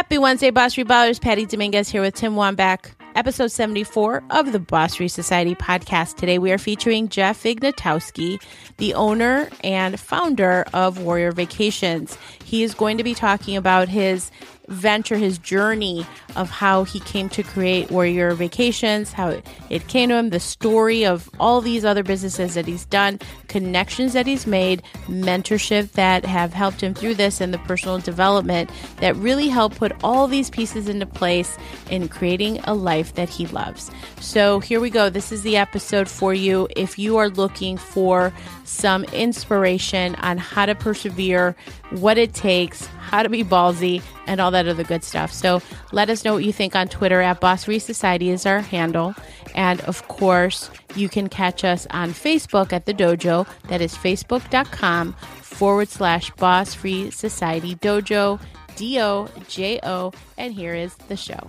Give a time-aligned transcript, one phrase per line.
[0.00, 1.18] Happy Wednesday, Boss Rebellers.
[1.18, 6.16] Patty Dominguez here with Tim Wambach, episode 74 of the Boss Free Society podcast.
[6.16, 8.42] Today we are featuring Jeff Ignatowski,
[8.78, 12.16] the owner and founder of Warrior Vacations.
[12.42, 14.30] He is going to be talking about his
[14.70, 19.28] venture, his journey of how he came to create Warrior Vacations, how
[19.68, 23.18] it, came to him, the story of all these other businesses that he's done,
[23.48, 28.70] connections that he's made, mentorship that have helped him through this, and the personal development
[29.00, 31.58] that really helped put all these pieces into place
[31.90, 33.90] in creating a life that he loves.
[34.20, 35.10] So here we go.
[35.10, 36.68] This is the episode for you.
[36.76, 38.32] If you are looking for
[38.70, 41.56] some inspiration on how to persevere,
[41.90, 45.32] what it takes, how to be ballsy, and all that other good stuff.
[45.32, 45.60] So
[45.92, 49.14] let us know what you think on Twitter at Boss Free Society is our handle.
[49.54, 53.46] And of course, you can catch us on Facebook at the dojo.
[53.68, 58.40] That is facebook.com forward slash Boss Free Society Dojo,
[58.76, 60.12] D O J O.
[60.38, 61.48] And here is the show.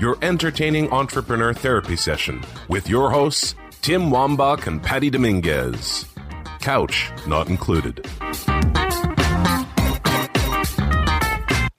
[0.00, 6.06] your entertaining entrepreneur therapy session with your hosts, Tim Wambach and Patty Dominguez.
[6.60, 8.06] Couch not included.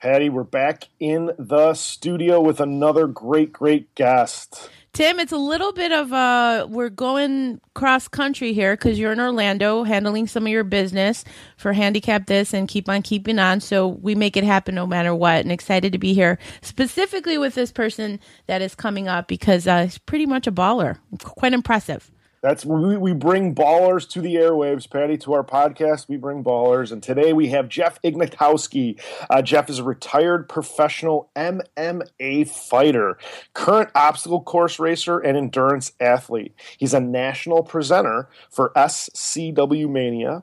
[0.00, 4.70] Patty, we're back in the studio with another great, great guest.
[5.00, 9.18] Tim, it's a little bit of uh we're going cross country here because you're in
[9.18, 11.24] Orlando handling some of your business
[11.56, 13.60] for handicap this and keep on keeping on.
[13.60, 15.40] So we make it happen no matter what.
[15.40, 19.84] And excited to be here specifically with this person that is coming up because uh,
[19.84, 20.98] he's pretty much a baller.
[21.24, 22.10] Quite impressive.
[22.42, 25.18] That's we, we bring ballers to the airwaves, Patty.
[25.18, 28.98] To our podcast, we bring ballers, and today we have Jeff Ignatowski.
[29.28, 33.18] Uh, Jeff is a retired professional MMA fighter,
[33.52, 36.54] current obstacle course racer, and endurance athlete.
[36.78, 40.42] He's a national presenter for SCW Mania,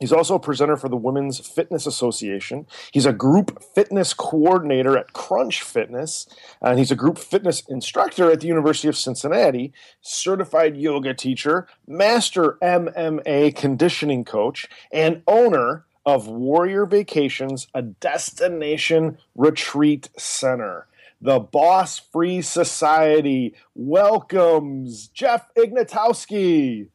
[0.00, 2.66] He's also a presenter for the Women's Fitness Association.
[2.90, 6.26] He's a group fitness coordinator at Crunch Fitness,
[6.62, 12.56] and he's a group fitness instructor at the University of Cincinnati, certified yoga teacher, master
[12.62, 20.86] MMA conditioning coach, and owner of Warrior Vacations, a destination retreat center.
[21.20, 26.88] The Boss Free Society welcomes Jeff Ignatowski.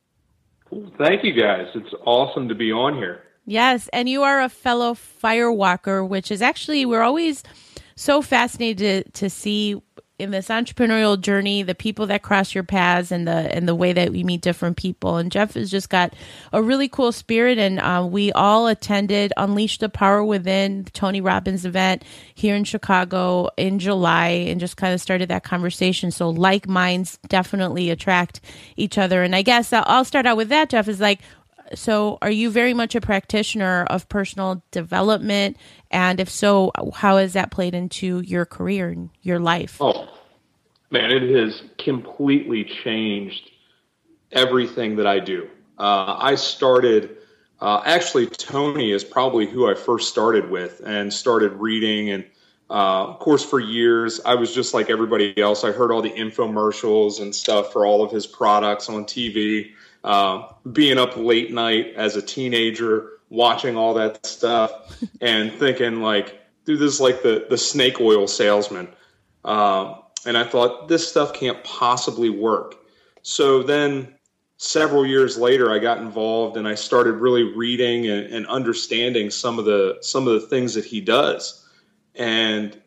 [0.98, 1.68] Thank you guys.
[1.76, 3.24] It's awesome to be on here.
[3.46, 7.44] Yes, and you are a fellow firewalker, which is actually we're always
[7.96, 9.82] so fascinated to, to see
[10.18, 13.92] in this entrepreneurial journey the people that cross your paths and the and the way
[13.92, 15.18] that we meet different people.
[15.18, 16.14] And jeff has just got
[16.54, 21.66] a really cool spirit and uh, we all attended unleash the power within tony robbins
[21.66, 22.04] event
[22.34, 26.12] here in chicago in july and just kind of started that conversation.
[26.12, 28.42] So like minds definitely attract
[28.78, 29.22] each other.
[29.24, 31.20] And i guess i'll, I'll start out with that jeff is like
[31.74, 35.58] so are you very much a practitioner of personal development
[35.96, 39.78] and if so how has that played into your career and your life?
[39.80, 40.10] Oh
[40.92, 43.50] man it has completely changed
[44.32, 45.50] everything that i do.
[45.80, 47.18] Uh, i started
[47.62, 52.10] uh, actually tony is probably who i first started with and started reading.
[52.10, 52.26] And
[52.70, 55.64] uh, of course for years i was just like everybody else.
[55.64, 59.72] I heard all the infomercials and stuff for all of his products on tv
[60.06, 64.72] uh, being up late night as a teenager, watching all that stuff,
[65.22, 68.88] and thinking like, dude, this is like the the snake oil salesman.
[69.44, 72.76] Uh, and I thought this stuff can't possibly work.
[73.22, 74.16] So then,
[74.58, 79.60] several years later, I got involved and I started really reading and, and understanding some
[79.60, 81.68] of the some of the things that he does.
[82.16, 82.82] And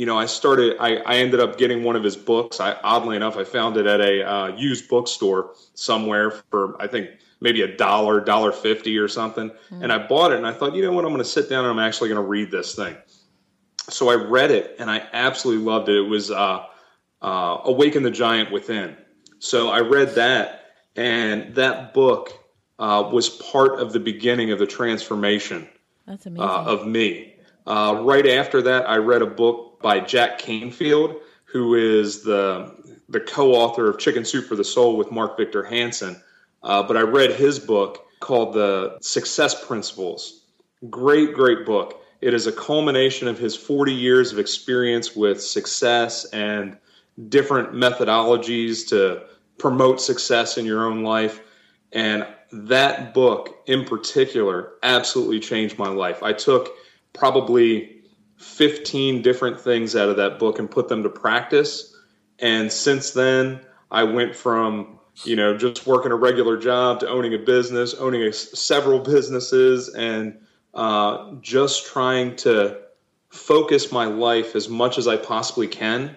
[0.00, 2.58] you know, I started, I, I ended up getting one of his books.
[2.58, 7.10] I, oddly enough, I found it at a uh, used bookstore somewhere for, I think,
[7.40, 9.50] maybe a dollar, dollar fifty or something.
[9.70, 9.82] Mm.
[9.84, 11.64] And I bought it and I thought, you know what, I'm going to sit down
[11.64, 12.96] and I'm actually going to read this thing.
[13.88, 15.96] So I read it and I absolutely loved it.
[15.96, 16.66] It was uh,
[17.22, 18.96] uh, Awaken the Giant Within.
[19.38, 22.30] So I read that, and that book
[22.78, 25.66] uh, was part of the beginning of the transformation
[26.06, 27.36] uh, of me.
[27.66, 32.74] Uh, right after that, I read a book by Jack Canfield, who is the
[33.08, 36.20] the co-author of Chicken Soup for the Soul with Mark Victor Hansen.
[36.62, 40.44] Uh, but I read his book called The Success Principles,
[40.88, 42.02] Great, great book.
[42.20, 46.76] It is a culmination of his 40 years of experience with success and
[47.28, 49.24] different methodologies to
[49.58, 51.40] promote success in your own life.
[51.92, 56.22] And that book in particular absolutely changed my life.
[56.22, 56.70] I took
[57.12, 58.02] probably
[58.38, 61.94] 15 different things out of that book and put them to practice.
[62.38, 63.60] And since then,
[63.90, 68.22] I went from you know just working a regular job to owning a business, owning
[68.22, 70.38] a, several businesses, and
[70.74, 72.80] uh, just trying to
[73.28, 76.16] focus my life as much as I possibly can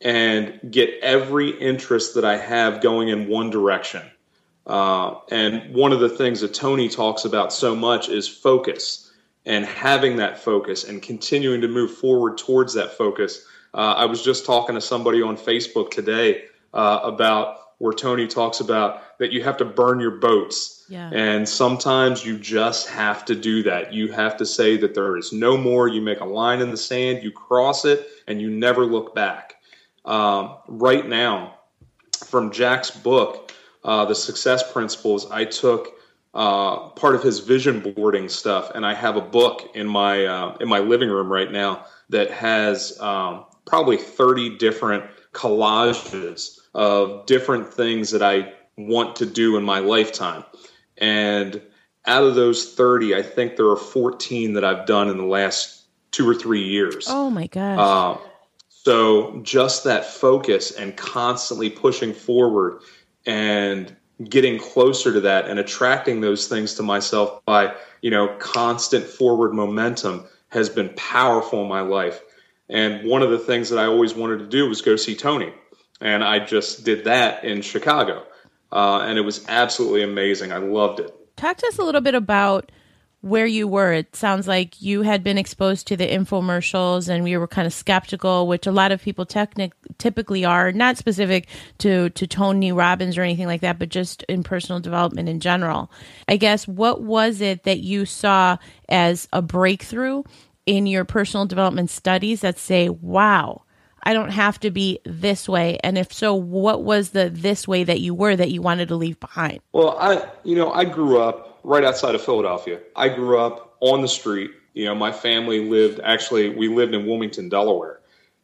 [0.00, 4.02] and get every interest that I have going in one direction.
[4.66, 9.12] Uh, and one of the things that Tony talks about so much is focus
[9.46, 13.44] and having that focus and continuing to move forward towards that focus.
[13.74, 18.60] Uh, I was just talking to somebody on Facebook today uh, about where Tony talks
[18.60, 20.84] about that you have to burn your boats.
[20.90, 21.10] Yeah.
[21.14, 23.94] And sometimes you just have to do that.
[23.94, 25.88] You have to say that there is no more.
[25.88, 29.54] You make a line in the sand, you cross it, and you never look back.
[30.04, 31.54] Um, right now,
[32.26, 33.50] from Jack's book,
[33.82, 35.94] uh, The Success Principles, I took
[36.34, 40.56] uh, part of his vision boarding stuff, and I have a book in my uh,
[40.60, 47.72] in my living room right now that has um, probably 30 different collages of different
[47.72, 50.44] things that I want to do in my lifetime.
[50.98, 51.60] And
[52.06, 55.84] out of those 30, I think there are 14 that I've done in the last
[56.10, 57.06] two or three years.
[57.08, 57.78] Oh my gosh.
[57.78, 58.20] Uh,
[58.68, 62.80] so just that focus and constantly pushing forward
[63.26, 63.94] and
[64.24, 69.54] getting closer to that and attracting those things to myself by, you know, constant forward
[69.54, 72.20] momentum has been powerful in my life.
[72.70, 75.52] And one of the things that I always wanted to do was go see Tony.
[76.00, 78.24] And I just did that in Chicago.
[78.72, 80.52] Uh, and it was absolutely amazing.
[80.52, 81.12] I loved it.
[81.36, 82.70] Talk to us a little bit about
[83.22, 83.92] where you were.
[83.92, 87.72] It sounds like you had been exposed to the infomercials and we were kind of
[87.72, 93.18] skeptical, which a lot of people technic- typically are, not specific to, to Tony Robbins
[93.18, 95.90] or anything like that, but just in personal development in general.
[96.28, 98.56] I guess what was it that you saw
[98.88, 100.22] as a breakthrough
[100.66, 103.62] in your personal development studies that say, wow,
[104.02, 105.78] I don't have to be this way?
[105.82, 108.96] And if so, what was the this way that you were that you wanted to
[108.96, 109.60] leave behind?
[109.72, 112.80] Well, I, you know, I grew up right outside of Philadelphia.
[112.96, 114.50] I grew up on the street.
[114.74, 118.00] You know, my family lived actually, we lived in Wilmington, Delaware.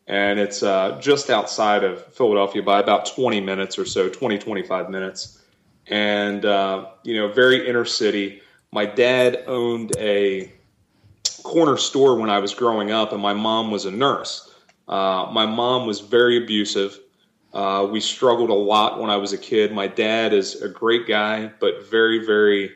[0.08, 4.88] And it's uh, just outside of Philadelphia by about 20 minutes or so, 20, 25
[4.88, 5.42] minutes.
[5.88, 8.42] And, uh, you know, very inner city.
[8.72, 10.52] My dad owned a
[11.46, 14.52] corner store when I was growing up, and my mom was a nurse.
[14.88, 16.98] Uh, my mom was very abusive.
[17.54, 19.72] Uh, we struggled a lot when I was a kid.
[19.72, 22.72] My dad is a great guy, but very, very,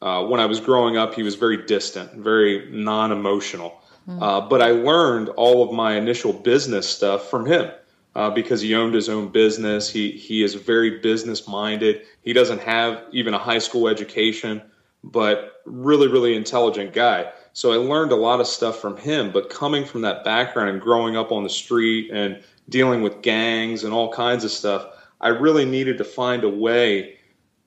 [0.00, 3.82] uh, when I was growing up, he was very distant, very non emotional.
[4.08, 4.48] Mm.
[4.48, 7.70] but I learned all of my initial business stuff from him.
[8.14, 9.88] Uh, because he owned his own business.
[9.88, 12.02] He he is very business minded.
[12.22, 14.62] He doesn't have even a high school education,
[15.04, 17.30] but really really intelligent guy.
[17.58, 19.32] So I learned a lot of stuff from him.
[19.32, 23.82] But coming from that background and growing up on the street and dealing with gangs
[23.82, 24.86] and all kinds of stuff,
[25.20, 27.16] I really needed to find a way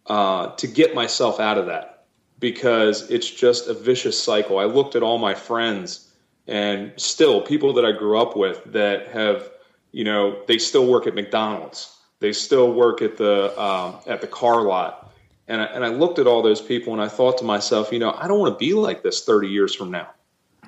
[0.08, 2.06] uh, to get myself out of that
[2.40, 4.60] because it's just a vicious cycle.
[4.60, 6.10] I looked at all my friends
[6.48, 9.50] and still people that I grew up with that have,
[9.92, 11.98] you know, they still work at McDonald's.
[12.22, 15.11] They still work at the um, at the car lot
[15.52, 18.00] and I, and I looked at all those people and I thought to myself, you
[18.00, 20.10] know, I don't want to be like this 30 years from now.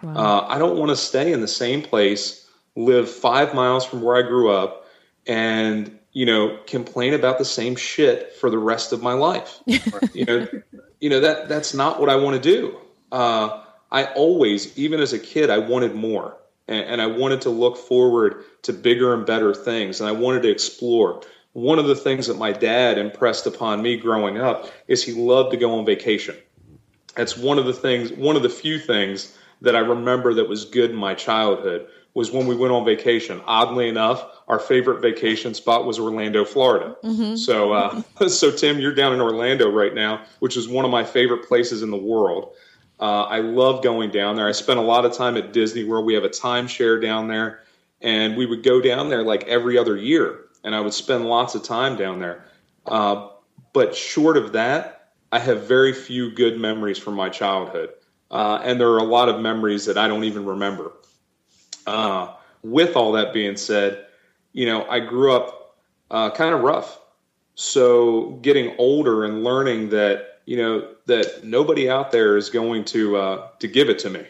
[0.02, 0.14] Wow.
[0.14, 4.18] Uh, I don't want to stay in the same place, live five miles from where
[4.18, 4.86] I grew up,
[5.26, 9.60] and you know, complain about the same shit for the rest of my life.
[9.66, 10.48] you know,
[11.00, 12.78] you know that that's not what I want to do.
[13.12, 16.38] Uh, I always, even as a kid, I wanted more,
[16.68, 20.44] and, and I wanted to look forward to bigger and better things, and I wanted
[20.44, 21.22] to explore
[21.54, 25.52] one of the things that my dad impressed upon me growing up is he loved
[25.52, 26.36] to go on vacation.
[27.16, 30.66] That's one of the things, one of the few things that I remember that was
[30.66, 33.42] good in my childhood was when we went on vacation.
[33.46, 36.96] Oddly enough, our favorite vacation spot was Orlando, Florida.
[37.04, 37.36] Mm-hmm.
[37.36, 41.04] So, uh, so Tim, you're down in Orlando right now, which is one of my
[41.04, 42.54] favorite places in the world.
[43.00, 44.48] Uh, I love going down there.
[44.48, 46.06] I spent a lot of time at Disney World.
[46.06, 47.62] We have a timeshare down there,
[48.02, 51.56] and we would go down there like every other year and I would spend lots
[51.56, 52.46] of time down there.
[52.86, 53.30] Uh,
[53.74, 57.90] but short of that, I have very few good memories from my childhood.
[58.30, 60.92] Uh, and there are a lot of memories that I don't even remember.
[61.86, 64.06] Uh, with all that being said,
[64.54, 65.76] you know, I grew up
[66.10, 67.00] uh, kind of rough.
[67.56, 73.16] So getting older and learning that, you know that nobody out there is going to
[73.16, 74.26] uh, to give it to me.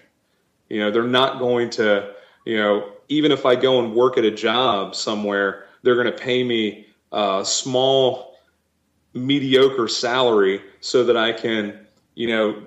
[0.70, 2.14] You know, they're not going to.
[2.46, 6.18] You know, even if I go and work at a job somewhere, they're going to
[6.18, 8.36] pay me a small,
[9.14, 11.86] mediocre salary so that I can,
[12.16, 12.64] you know,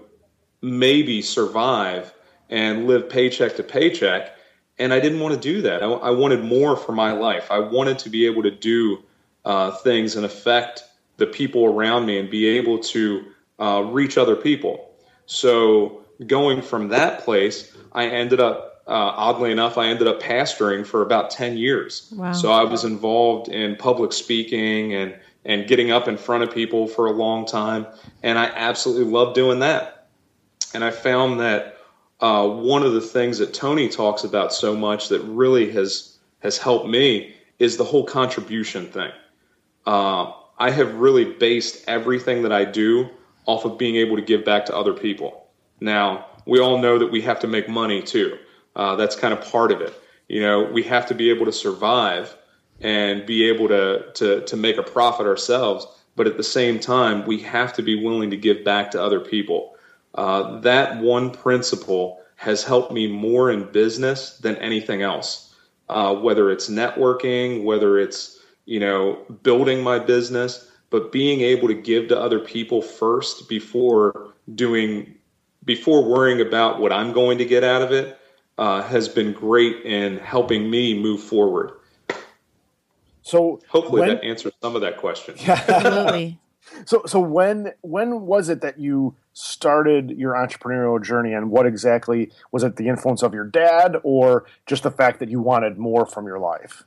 [0.63, 2.15] maybe survive
[2.49, 4.33] and live paycheck to paycheck.
[4.79, 5.83] And I didn't want to do that.
[5.83, 7.51] I, I wanted more for my life.
[7.51, 9.03] I wanted to be able to do
[9.45, 10.85] uh, things and affect
[11.17, 13.25] the people around me and be able to
[13.59, 14.91] uh, reach other people.
[15.25, 20.87] So going from that place, I ended up, uh, oddly enough, I ended up pastoring
[20.87, 22.13] for about 10 years.
[22.15, 22.33] Wow.
[22.33, 26.87] So I was involved in public speaking and, and getting up in front of people
[26.87, 27.87] for a long time.
[28.23, 30.07] And I absolutely loved doing that.
[30.73, 31.79] And I found that
[32.21, 36.59] uh, one of the things that Tony talks about so much that really has has
[36.59, 39.11] helped me is the whole contribution thing.
[39.85, 43.09] Uh, I have really based everything that I do
[43.47, 45.47] off of being able to give back to other people.
[45.81, 48.39] Now, we all know that we have to make money too.
[48.77, 50.01] Uh, that's kind of part of it.
[50.29, 52.37] You know, we have to be able to survive
[52.81, 55.87] and be able to, to, to make a profit ourselves.
[56.15, 59.19] But at the same time, we have to be willing to give back to other
[59.19, 59.77] people.
[60.15, 65.55] Uh, that one principle has helped me more in business than anything else.
[65.89, 71.75] Uh, whether it's networking, whether it's you know building my business, but being able to
[71.75, 75.15] give to other people first before doing
[75.65, 78.19] before worrying about what I'm going to get out of it
[78.59, 81.73] uh, has been great in helping me move forward.
[83.23, 85.35] So hopefully when, that answers some of that question.
[85.47, 86.39] Absolutely.
[86.85, 92.31] So, so when when was it that you started your entrepreneurial journey, and what exactly
[92.53, 92.77] was it?
[92.77, 96.39] The influence of your dad, or just the fact that you wanted more from your
[96.39, 96.85] life?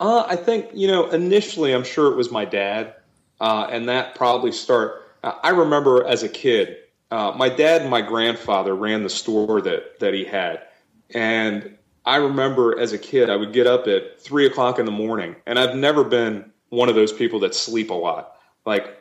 [0.00, 2.94] Uh, I think you know initially, I'm sure it was my dad,
[3.40, 5.02] uh, and that probably start.
[5.22, 6.76] Uh, I remember as a kid,
[7.10, 10.67] uh, my dad and my grandfather ran the store that that he had,
[11.14, 14.92] and I remember as a kid, I would get up at three o'clock in the
[14.92, 18.36] morning, and I've never been one of those people that sleep a lot.
[18.64, 18.96] Like,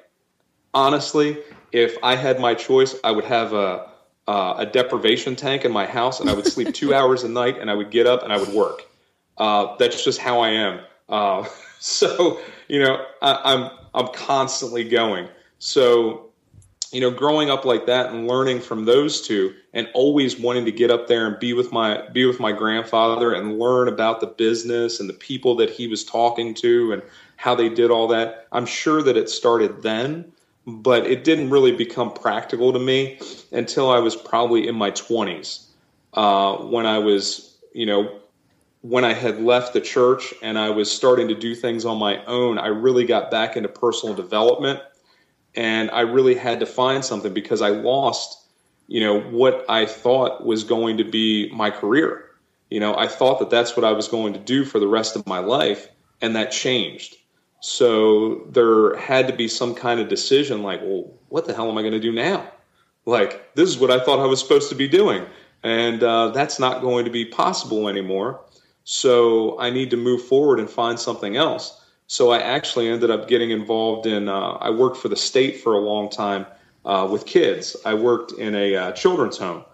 [0.73, 1.37] honestly,
[1.71, 3.91] if I had my choice, I would have a
[4.27, 7.57] uh, a deprivation tank in my house, and I would sleep two hours a night,
[7.59, 8.83] and I would get up and I would work.
[9.37, 10.79] Uh, that's just how I am.
[11.07, 11.45] Uh,
[11.79, 15.29] so you know, I, I'm I'm constantly going.
[15.59, 16.26] So
[16.91, 20.71] you know, growing up like that and learning from those two, and always wanting to
[20.71, 24.27] get up there and be with my be with my grandfather and learn about the
[24.27, 27.01] business and the people that he was talking to and
[27.35, 28.47] how they did all that.
[28.51, 30.31] I'm sure that it started then,
[30.65, 33.19] but it didn't really become practical to me
[33.51, 35.67] until I was probably in my 20s
[36.13, 38.19] uh, when I was, you know,
[38.81, 42.23] when I had left the church and I was starting to do things on my
[42.25, 42.57] own.
[42.57, 44.79] I really got back into personal development
[45.57, 48.47] and I really had to find something because I lost,
[48.87, 52.25] you know, what I thought was going to be my career.
[52.69, 55.15] You know, I thought that that's what I was going to do for the rest
[55.15, 55.89] of my life,
[56.21, 57.15] and that changed.
[57.59, 61.77] So there had to be some kind of decision like, well, what the hell am
[61.77, 62.49] I going to do now?
[63.05, 65.25] Like, this is what I thought I was supposed to be doing.
[65.63, 68.41] And uh, that's not going to be possible anymore.
[68.83, 71.81] So I need to move forward and find something else.
[72.07, 75.73] So I actually ended up getting involved in, uh, I worked for the state for
[75.73, 76.45] a long time
[76.85, 77.75] uh, with kids.
[77.85, 79.65] I worked in a uh, children's home.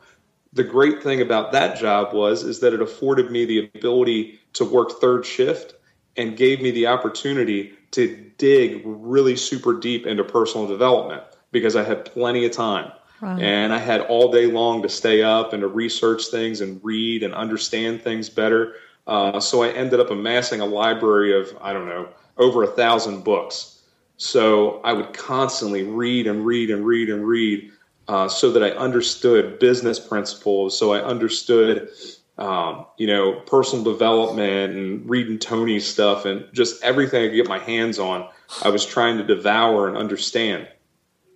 [0.52, 4.66] The great thing about that job was is that it afforded me the ability to
[4.66, 5.75] work third shift
[6.18, 11.84] and gave me the opportunity to dig really super deep into personal development because I
[11.84, 12.92] had plenty of time.
[13.22, 13.38] Wow.
[13.40, 17.24] And I had all day long to stay up and to research things and read
[17.24, 18.74] and understand things better.
[19.08, 23.24] Uh, so I ended up amassing a library of, I don't know, over a thousand
[23.24, 23.82] books.
[24.18, 27.72] So I would constantly read and read and read and read
[28.08, 30.78] uh, so that I understood business principles.
[30.78, 31.90] So I understood
[32.38, 37.48] um, you know, personal development and reading Tony's stuff and just everything I could get
[37.48, 38.28] my hands on,
[38.63, 40.68] I was trying to devour and understand.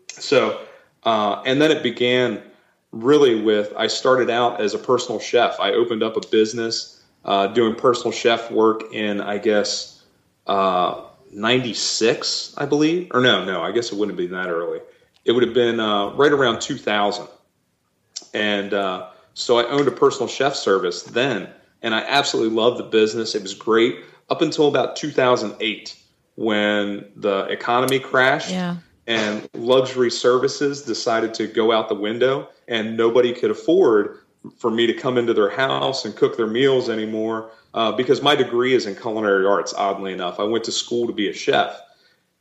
[0.08, 0.60] So,
[1.04, 2.42] uh, and then it began
[2.92, 5.60] really with I started out as a personal chef.
[5.60, 9.97] I opened up a business uh, doing personal chef work in, I guess,
[10.48, 11.02] uh,
[11.32, 13.12] 96, I believe.
[13.14, 14.80] Or no, no, I guess it wouldn't have been that early.
[15.26, 17.28] It would have been uh, right around 2000.
[18.34, 21.48] And, uh, so I owned a personal chef service then,
[21.84, 23.36] and I absolutely loved the business.
[23.36, 24.00] It was great
[24.32, 25.96] up until about 2008
[26.38, 28.50] when the economy crashed.
[28.50, 28.78] Yeah.
[29.06, 34.18] And luxury services decided to go out the window, and nobody could afford
[34.58, 38.36] for me to come into their house and cook their meals anymore uh, because my
[38.36, 40.40] degree is in culinary arts, oddly enough.
[40.40, 41.80] I went to school to be a chef,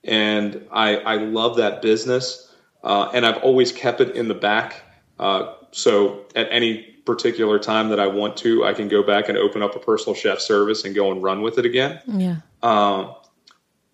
[0.04, 2.50] and I, I love that business.
[2.86, 4.82] uh, and I've always kept it in the back.
[5.18, 9.36] Uh, so at any particular time that I want to, I can go back and
[9.36, 12.00] open up a personal chef service and go and run with it again.
[12.06, 12.36] Yeah.
[12.62, 13.14] Um,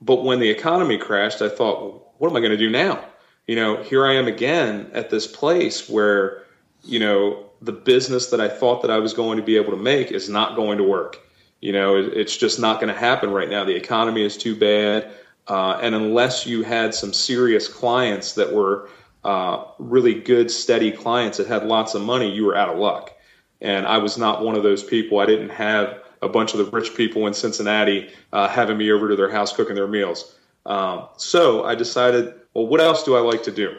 [0.02, 3.02] but when the economy crashed, I thought, well, what am I going to do now?
[3.46, 6.42] You know, here I am again at this place where,
[6.84, 9.76] you know, the business that I thought that I was going to be able to
[9.76, 11.18] make is not going to work.
[11.60, 13.64] You know, it's just not going to happen right now.
[13.64, 15.10] The economy is too bad.
[15.46, 18.88] Uh, and unless you had some serious clients that were
[19.24, 23.12] uh, really good, steady clients that had lots of money, you were out of luck.
[23.60, 25.20] And I was not one of those people.
[25.20, 29.08] I didn't have a bunch of the rich people in Cincinnati uh, having me over
[29.08, 30.36] to their house cooking their meals.
[30.66, 33.76] Um, so I decided, well, what else do I like to do?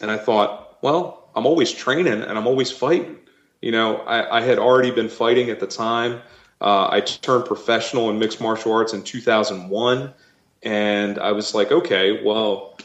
[0.00, 3.18] And I thought, well, I'm always training and I'm always fighting.
[3.62, 6.20] You know, I, I had already been fighting at the time.
[6.60, 10.12] Uh, I turned professional in mixed martial arts in 2001.
[10.62, 12.78] And I was like, okay, well,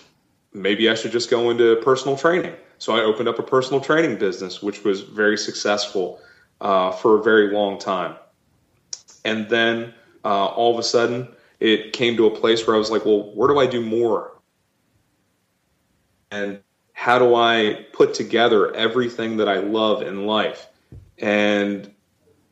[0.53, 2.53] maybe I should just go into personal training.
[2.77, 6.19] So I opened up a personal training business, which was very successful
[6.61, 8.15] uh, for a very long time.
[9.25, 11.27] And then uh, all of a sudden,
[11.59, 14.39] it came to a place where I was like, well, where do I do more?
[16.31, 16.61] And
[16.99, 20.67] how do I put together everything that I love in life?
[21.17, 21.89] And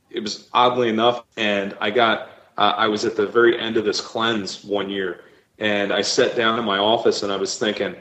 [0.09, 3.83] it was oddly enough, and I got, uh, I was at the very end of
[3.83, 5.25] this cleanse one year,
[5.59, 7.97] and I sat down in my office and I was thinking,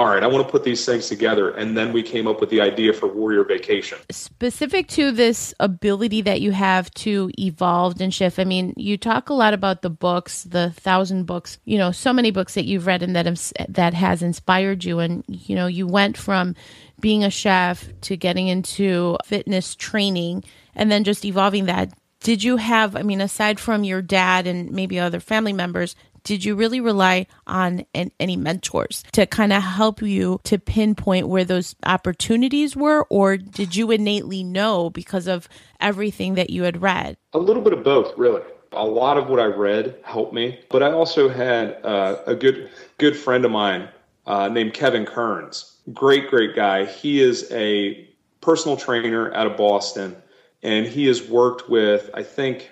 [0.00, 1.50] all right, I want to put these things together.
[1.50, 3.98] And then we came up with the idea for Warrior Vacation.
[4.10, 9.28] Specific to this ability that you have to evolve and shift, I mean, you talk
[9.28, 12.86] a lot about the books, the thousand books, you know, so many books that you've
[12.86, 13.38] read and that, have,
[13.68, 15.00] that has inspired you.
[15.00, 16.54] And, you know, you went from
[16.98, 21.92] being a chef to getting into fitness training and then just evolving that.
[22.20, 26.44] Did you have, I mean, aside from your dad and maybe other family members, did
[26.44, 31.44] you really rely on an, any mentors to kind of help you to pinpoint where
[31.44, 33.06] those opportunities were?
[33.10, 35.48] Or did you innately know because of
[35.80, 37.16] everything that you had read?
[37.32, 38.42] A little bit of both really.
[38.72, 42.70] A lot of what i read helped me but i also had uh, a good
[42.98, 43.88] good friend of mine
[44.26, 45.76] uh, named kevin kearns.
[45.92, 46.84] Great great guy.
[46.84, 48.08] He is a
[48.40, 50.14] personal trainer out of boston
[50.62, 52.70] and he has worked with i think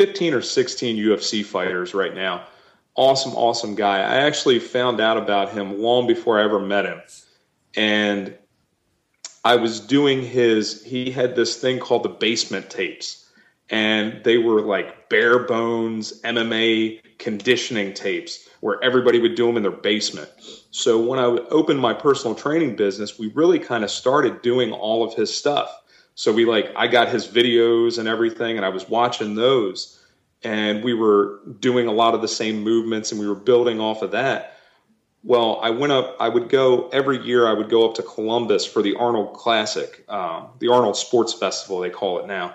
[0.00, 2.46] 15 or 16 UFC fighters right now.
[2.96, 3.98] Awesome, awesome guy.
[3.98, 7.00] I actually found out about him long before I ever met him.
[7.76, 8.36] And
[9.44, 13.28] I was doing his, he had this thing called the basement tapes.
[13.70, 19.62] And they were like bare bones MMA conditioning tapes where everybody would do them in
[19.62, 20.28] their basement.
[20.70, 25.04] So when I opened my personal training business, we really kind of started doing all
[25.04, 25.70] of his stuff.
[26.14, 29.99] So we like I got his videos and everything, and I was watching those,
[30.42, 34.02] and we were doing a lot of the same movements, and we were building off
[34.02, 34.56] of that.
[35.22, 36.16] Well, I went up.
[36.18, 37.46] I would go every year.
[37.46, 41.80] I would go up to Columbus for the Arnold Classic, um, the Arnold Sports Festival,
[41.80, 42.54] they call it now.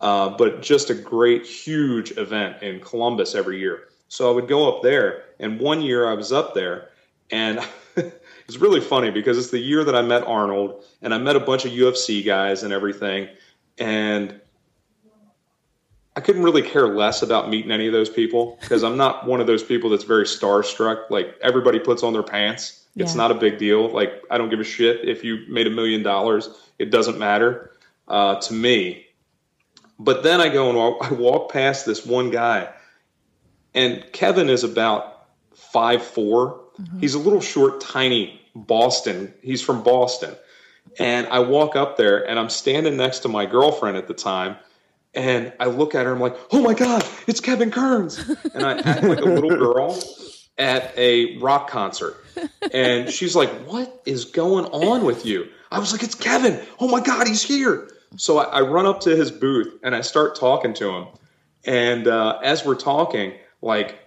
[0.00, 3.88] Uh, but just a great, huge event in Columbus every year.
[4.08, 6.90] So I would go up there, and one year I was up there,
[7.30, 7.60] and
[7.96, 11.40] it's really funny because it's the year that I met Arnold and I met a
[11.40, 13.28] bunch of UFC guys and everything.
[13.78, 14.40] And
[16.16, 19.40] I couldn't really care less about meeting any of those people because I'm not one
[19.40, 21.10] of those people that's very starstruck.
[21.10, 22.84] Like everybody puts on their pants.
[22.94, 23.04] Yeah.
[23.04, 23.88] It's not a big deal.
[23.88, 26.48] Like I don't give a shit if you made a million dollars.
[26.78, 27.72] It doesn't matter
[28.08, 29.06] uh, to me.
[29.98, 32.68] But then I go and walk, I walk past this one guy,
[33.74, 37.00] and Kevin is about five four, Mm-hmm.
[37.00, 39.32] He's a little short, tiny Boston.
[39.42, 40.34] He's from Boston.
[40.98, 44.56] And I walk up there and I'm standing next to my girlfriend at the time.
[45.16, 48.18] And I look at her, I'm like, oh my God, it's Kevin Kearns.
[48.54, 49.98] And I act like a little girl
[50.58, 52.22] at a rock concert.
[52.72, 55.48] And she's like, what is going on with you?
[55.70, 56.62] I was like, it's Kevin.
[56.78, 57.88] Oh my God, he's here.
[58.16, 61.06] So I, I run up to his booth and I start talking to him.
[61.64, 63.98] And uh, as we're talking, like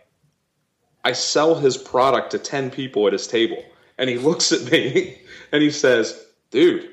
[1.03, 3.63] I sell his product to 10 people at his table.
[3.97, 6.89] And he looks at me and he says, Dude,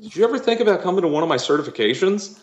[0.00, 2.40] did you ever think about coming to one of my certifications?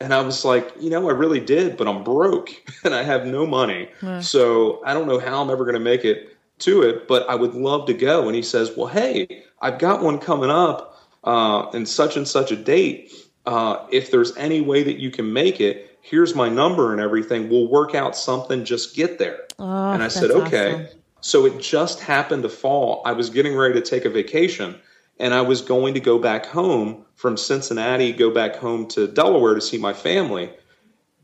[0.00, 2.50] And I was like, You know, I really did, but I'm broke
[2.84, 3.88] and I have no money.
[4.20, 7.34] So I don't know how I'm ever going to make it to it, but I
[7.34, 8.26] would love to go.
[8.26, 12.52] And he says, Well, hey, I've got one coming up uh, in such and such
[12.52, 13.12] a date.
[13.46, 17.48] Uh, if there's any way that you can make it, here's my number and everything.
[17.48, 18.64] We'll work out something.
[18.64, 19.40] Just get there.
[19.58, 20.74] Oh, and I said, okay.
[20.74, 20.86] Awesome.
[21.20, 23.02] So it just happened to fall.
[23.04, 24.76] I was getting ready to take a vacation
[25.18, 29.54] and I was going to go back home from Cincinnati, go back home to Delaware
[29.54, 30.50] to see my family.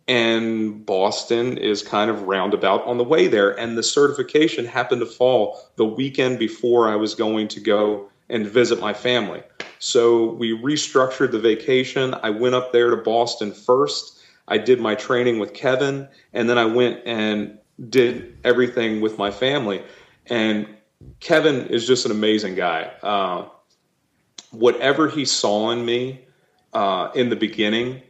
[0.08, 3.58] and Boston is kind of roundabout on the way there.
[3.58, 8.46] And the certification happened to fall the weekend before I was going to go and
[8.46, 9.42] visit my family.
[9.78, 12.14] So we restructured the vacation.
[12.22, 14.20] I went up there to Boston first.
[14.48, 19.30] I did my training with Kevin, and then I went and did everything with my
[19.30, 19.82] family.
[20.26, 20.66] And
[21.20, 22.92] Kevin is just an amazing guy.
[23.02, 23.48] Uh,
[24.52, 26.20] whatever he saw in me
[26.72, 28.02] uh, in the beginning,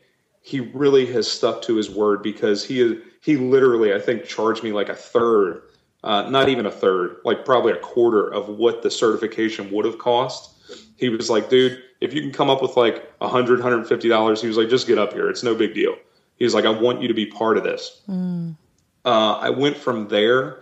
[0.42, 4.72] he really has stuck to his word because he he literally I think charged me
[4.72, 5.62] like a third,
[6.04, 9.98] uh, not even a third, like probably a quarter of what the certification would have
[9.98, 10.50] cost.
[10.96, 13.88] He was like, dude, if you can come up with like a hundred, hundred and
[13.88, 15.30] fifty dollars, he was like, just get up here.
[15.30, 15.96] It's no big deal.
[16.36, 18.02] He was like, I want you to be part of this.
[18.08, 18.56] Mm.
[19.04, 20.60] Uh, I went from there.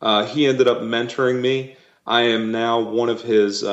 [0.00, 1.76] Uh, he ended up mentoring me.
[2.06, 3.64] I am now one of his.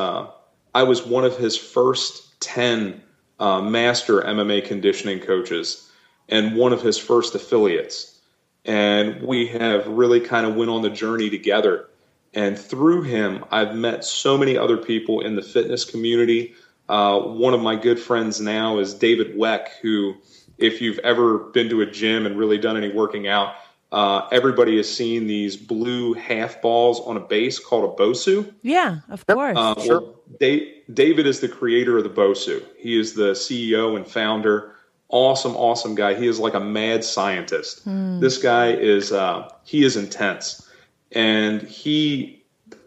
[0.74, 3.02] I was one of his first ten
[3.40, 5.90] uh, master MMA conditioning coaches
[6.28, 8.20] and one of his first affiliates.
[8.66, 11.90] And we have really kind of went on the journey together.
[12.34, 16.54] And through him, I've met so many other people in the fitness community.
[16.88, 20.16] Uh, one of my good friends now is David Weck, who,
[20.58, 23.56] if you've ever been to a gym and really done any working out,
[23.92, 28.54] uh, everybody has seen these blue half balls on a base called a Bosu.
[28.62, 29.58] Yeah, of course.
[29.58, 30.02] Uh, sure.
[30.02, 32.64] Well, David is the creator of the Bosu.
[32.78, 34.76] He is the CEO and founder.
[35.10, 36.14] Awesome, awesome guy.
[36.14, 37.88] He is like a mad scientist.
[37.88, 38.22] Mm.
[38.22, 40.70] This guy is uh, he is intense,
[41.12, 42.36] and he.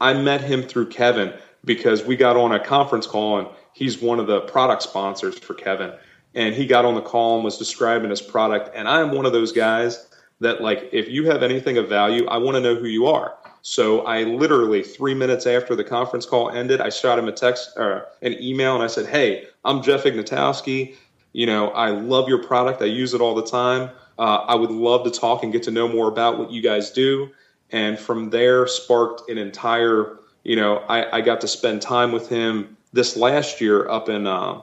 [0.00, 1.32] I met him through Kevin
[1.64, 5.54] because we got on a conference call, and he's one of the product sponsors for
[5.54, 5.92] Kevin.
[6.34, 8.70] And he got on the call and was describing his product.
[8.74, 10.08] And I am one of those guys
[10.42, 13.34] that like if you have anything of value, I want to know who you are.
[13.62, 17.72] So I literally three minutes after the conference call ended, I shot him a text
[17.76, 20.96] or an email and I said, "Hey, I'm Jeff Ignatowski.
[21.32, 22.82] You know, I love your product.
[22.82, 23.90] I use it all the time.
[24.18, 26.90] Uh, I would love to talk and get to know more about what you guys
[26.90, 27.30] do."
[27.70, 30.18] And from there, sparked an entire.
[30.44, 34.26] You know, I, I got to spend time with him this last year up in
[34.26, 34.60] uh,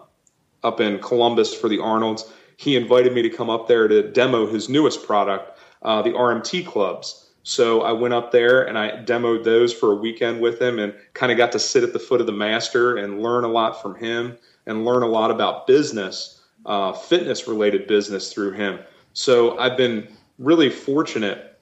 [0.63, 2.31] up in Columbus for the Arnold's.
[2.57, 6.65] He invited me to come up there to demo his newest product, uh, the RMT
[6.65, 7.29] clubs.
[7.43, 10.93] So I went up there and I demoed those for a weekend with him and
[11.13, 13.81] kind of got to sit at the foot of the master and learn a lot
[13.81, 18.79] from him and learn a lot about business, uh, fitness related business through him.
[19.13, 21.57] So I've been really fortunate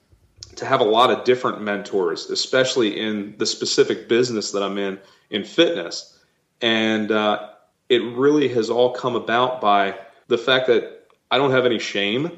[0.56, 4.98] to have a lot of different mentors, especially in the specific business that I'm in,
[5.30, 6.18] in fitness.
[6.60, 7.50] And uh,
[7.88, 12.32] it really has all come about by the fact that I don't have any shame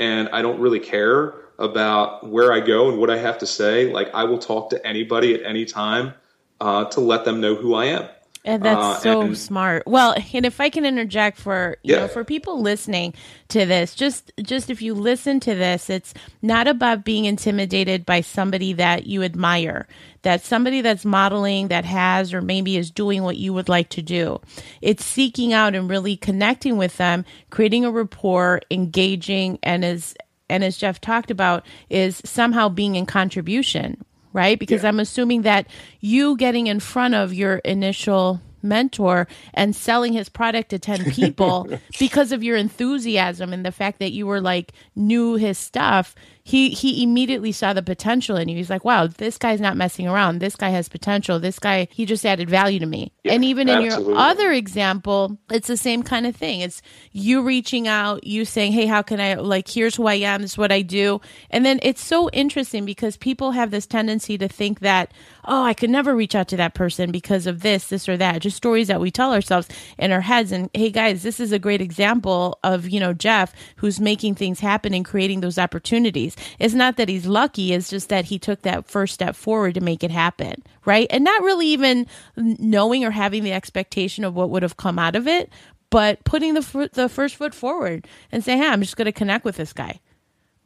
[0.00, 3.92] and I don't really care about where I go and what I have to say.
[3.92, 6.14] Like I will talk to anybody at any time
[6.60, 8.08] uh, to let them know who I am.
[8.44, 9.86] And that's uh, so and, smart.
[9.86, 12.00] Well, and if I can interject for you yeah.
[12.00, 13.12] know for people listening
[13.48, 18.22] to this, just just if you listen to this, it's not about being intimidated by
[18.22, 19.86] somebody that you admire,
[20.22, 24.02] that somebody that's modeling that has or maybe is doing what you would like to
[24.02, 24.40] do.
[24.80, 30.14] It's seeking out and really connecting with them, creating a rapport, engaging, and as
[30.48, 34.58] and as Jeff talked about, is somehow being in contribution, right?
[34.58, 34.88] Because yeah.
[34.88, 35.66] I'm assuming that
[36.00, 41.68] you getting in front of your initial mentor and selling his product to 10 people
[41.98, 46.14] because of your enthusiasm and the fact that you were like knew his stuff
[46.50, 48.56] he he immediately saw the potential in you.
[48.56, 50.40] He's like wow this guy's not messing around.
[50.40, 51.38] This guy has potential.
[51.38, 53.12] This guy he just added value to me.
[53.22, 54.04] Yeah, and even absolutely.
[54.04, 56.60] in your other example it's the same kind of thing.
[56.60, 56.82] It's
[57.12, 60.52] you reaching out you saying hey how can i like here's who i am this
[60.52, 61.20] is what i do.
[61.50, 65.74] And then it's so interesting because people have this tendency to think that oh i
[65.74, 68.88] could never reach out to that person because of this this or that just stories
[68.88, 72.58] that we tell ourselves in our heads and hey guys this is a great example
[72.64, 77.08] of you know jeff who's making things happen and creating those opportunities it's not that
[77.08, 80.62] he's lucky, it's just that he took that first step forward to make it happen,
[80.84, 81.06] right?
[81.10, 85.16] And not really even knowing or having the expectation of what would have come out
[85.16, 85.50] of it,
[85.88, 89.44] but putting the the first foot forward and saying, "Hey, I'm just going to connect
[89.44, 90.00] with this guy."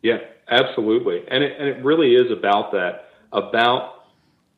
[0.02, 1.22] Yeah, absolutely.
[1.28, 3.93] And it, and it really is about that, about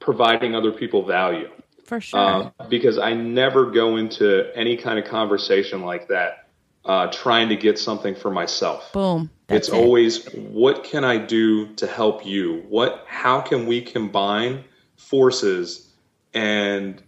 [0.06, 1.50] providing other people value.
[1.84, 2.18] For sure.
[2.18, 6.48] Uh, because I never go into any kind of conversation like that
[6.84, 8.92] uh, trying to get something for myself.
[8.92, 9.28] Boom.
[9.48, 9.80] That's it's it.
[9.80, 12.64] always what can I do to help you?
[12.68, 14.64] What how can we combine
[14.96, 15.92] forces
[16.32, 17.02] and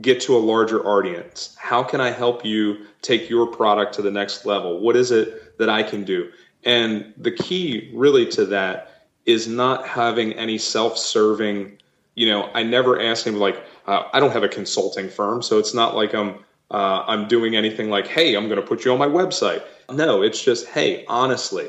[0.00, 1.56] get to a larger audience?
[1.58, 4.80] How can I help you take your product to the next level?
[4.80, 6.30] What is it that I can do?
[6.64, 11.78] And the key really to that is not having any self-serving,
[12.14, 15.58] you know, I never ask him like uh, I don't have a consulting firm, so
[15.58, 18.92] it's not like I'm uh, I'm doing anything like, hey, I'm going to put you
[18.92, 19.62] on my website.
[19.90, 21.68] No, it's just, hey, honestly,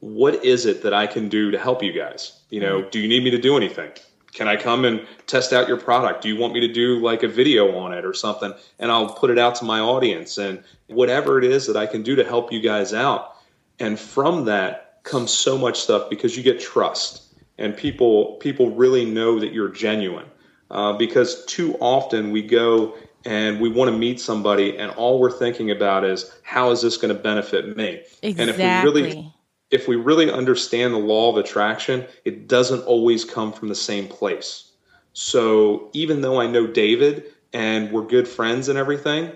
[0.00, 2.40] what is it that I can do to help you guys?
[2.50, 3.90] You know, do you need me to do anything?
[4.32, 6.22] Can I come and test out your product?
[6.22, 8.52] Do you want me to do like a video on it or something?
[8.78, 12.02] And I'll put it out to my audience and whatever it is that I can
[12.02, 13.34] do to help you guys out.
[13.80, 17.27] And from that comes so much stuff because you get trust
[17.58, 20.26] and people people really know that you're genuine.
[20.70, 22.94] Uh, because too often we go
[23.24, 26.98] and we want to meet somebody and all we're thinking about is how is this
[26.98, 28.30] going to benefit me exactly.
[28.38, 29.32] and if we really
[29.70, 34.08] if we really understand the law of attraction, it doesn't always come from the same
[34.08, 34.72] place.
[35.12, 39.32] So even though I know David and we're good friends and everything,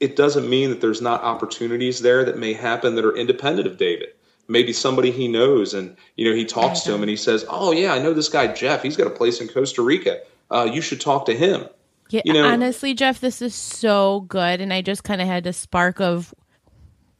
[0.00, 3.78] it doesn't mean that there's not opportunities there that may happen that are independent of
[3.78, 4.08] David.
[4.48, 7.72] Maybe somebody he knows and you know he talks to him and he says, "Oh
[7.72, 8.82] yeah, I know this guy Jeff.
[8.82, 10.20] He's got a place in Costa Rica.
[10.50, 11.68] Uh, you should talk to him."
[12.10, 15.46] Yeah, you know, honestly, Jeff, this is so good, and I just kind of had
[15.46, 16.34] a spark of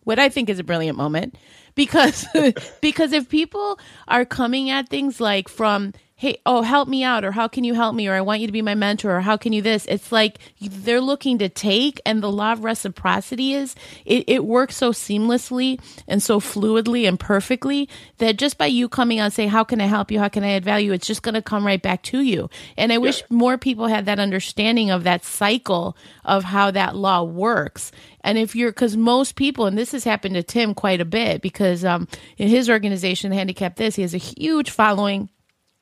[0.04, 1.36] what I think is a brilliant moment
[1.74, 2.26] because
[2.80, 7.30] because if people are coming at things like from hey oh help me out or
[7.30, 9.36] how can you help me or i want you to be my mentor or how
[9.36, 9.86] can you this?
[9.86, 14.76] It's like they're looking to take and the law of reciprocity is it, it works
[14.76, 19.62] so seamlessly and so fluidly and perfectly that just by you coming on say how
[19.62, 20.18] can i help you?
[20.18, 20.92] How can i add value?
[20.92, 22.50] It's just going to come right back to you.
[22.76, 23.00] And i yeah.
[23.00, 27.92] wish more people had that understanding of that cycle of how that law works.
[28.22, 31.40] And if you're, because most people, and this has happened to Tim quite a bit,
[31.40, 35.30] because um, in his organization, Handicap This, he has a huge following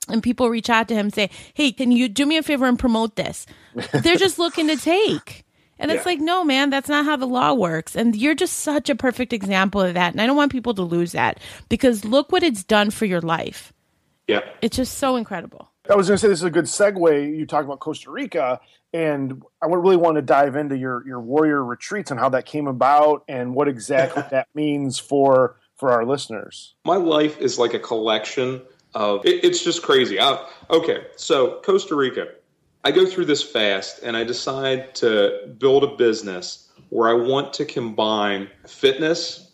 [0.08, 2.66] and people reach out to him and say, Hey, can you do me a favor
[2.66, 3.46] and promote this?
[3.92, 5.44] They're just looking to take.
[5.78, 6.12] And it's yeah.
[6.12, 7.94] like, no, man, that's not how the law works.
[7.94, 10.12] And you're just such a perfect example of that.
[10.12, 11.38] And I don't want people to lose that
[11.68, 13.74] because look what it's done for your life.
[14.26, 14.40] Yeah.
[14.62, 15.70] It's just so incredible.
[15.88, 17.36] I was going to say this is a good segue.
[17.36, 18.60] You talk about Costa Rica,
[18.92, 22.44] and I would really want to dive into your your warrior retreats and how that
[22.44, 26.74] came about and what exactly that means for for our listeners.
[26.84, 28.62] My life is like a collection
[28.96, 30.18] of it, it's just crazy.
[30.18, 32.28] I, okay, so Costa Rica,
[32.82, 37.52] I go through this fast and I decide to build a business where I want
[37.54, 39.52] to combine fitness,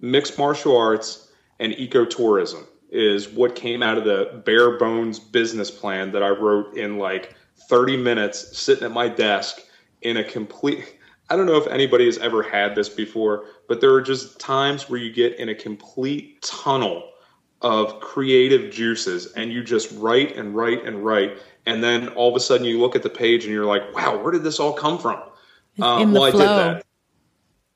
[0.00, 6.12] mixed martial arts, and ecotourism is what came out of the bare bones business plan
[6.12, 7.34] that I wrote in like
[7.68, 9.60] 30 minutes sitting at my desk
[10.02, 10.98] in a complete
[11.30, 14.90] I don't know if anybody has ever had this before, but there are just times
[14.90, 17.13] where you get in a complete tunnel
[17.64, 22.36] of creative juices and you just write and write and write and then all of
[22.36, 24.74] a sudden you look at the page and you're like wow where did this all
[24.74, 25.18] come from?
[25.80, 26.22] Uh, well flow.
[26.22, 26.84] i did that.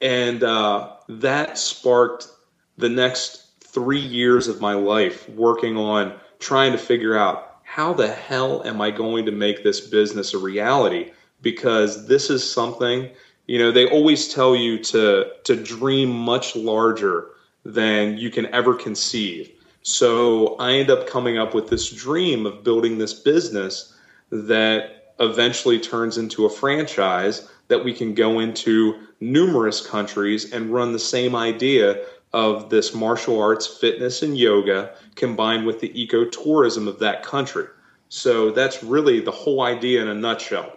[0.00, 2.28] And uh, that sparked
[2.76, 8.08] the next three years of my life working on trying to figure out how the
[8.08, 11.12] hell am i going to make this business a reality?
[11.40, 13.08] Because this is something
[13.46, 17.28] you know they always tell you to to dream much larger
[17.64, 19.50] than you can ever conceive
[19.82, 23.94] so I end up coming up with this dream of building this business
[24.30, 30.92] that eventually turns into a franchise that we can go into numerous countries and run
[30.92, 36.98] the same idea of this martial arts, fitness, and yoga combined with the ecotourism of
[36.98, 37.64] that country.
[38.08, 40.72] So that's really the whole idea in a nutshell.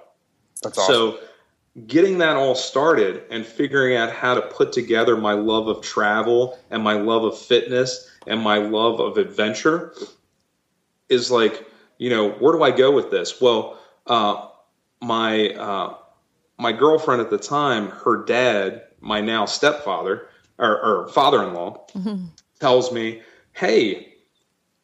[0.64, 0.94] That's awesome.
[0.94, 1.20] So
[1.88, 6.60] getting that all started and figuring out how to put together my love of travel
[6.70, 9.94] and my love of fitness and my love of adventure
[11.10, 13.42] is like, you know, where do I go with this?
[13.42, 14.48] Well, uh,
[15.02, 15.96] my uh,
[16.58, 22.26] my girlfriend at the time, her dad, my now stepfather or, or father-in-law, mm-hmm.
[22.60, 23.22] tells me,
[23.54, 24.14] "Hey,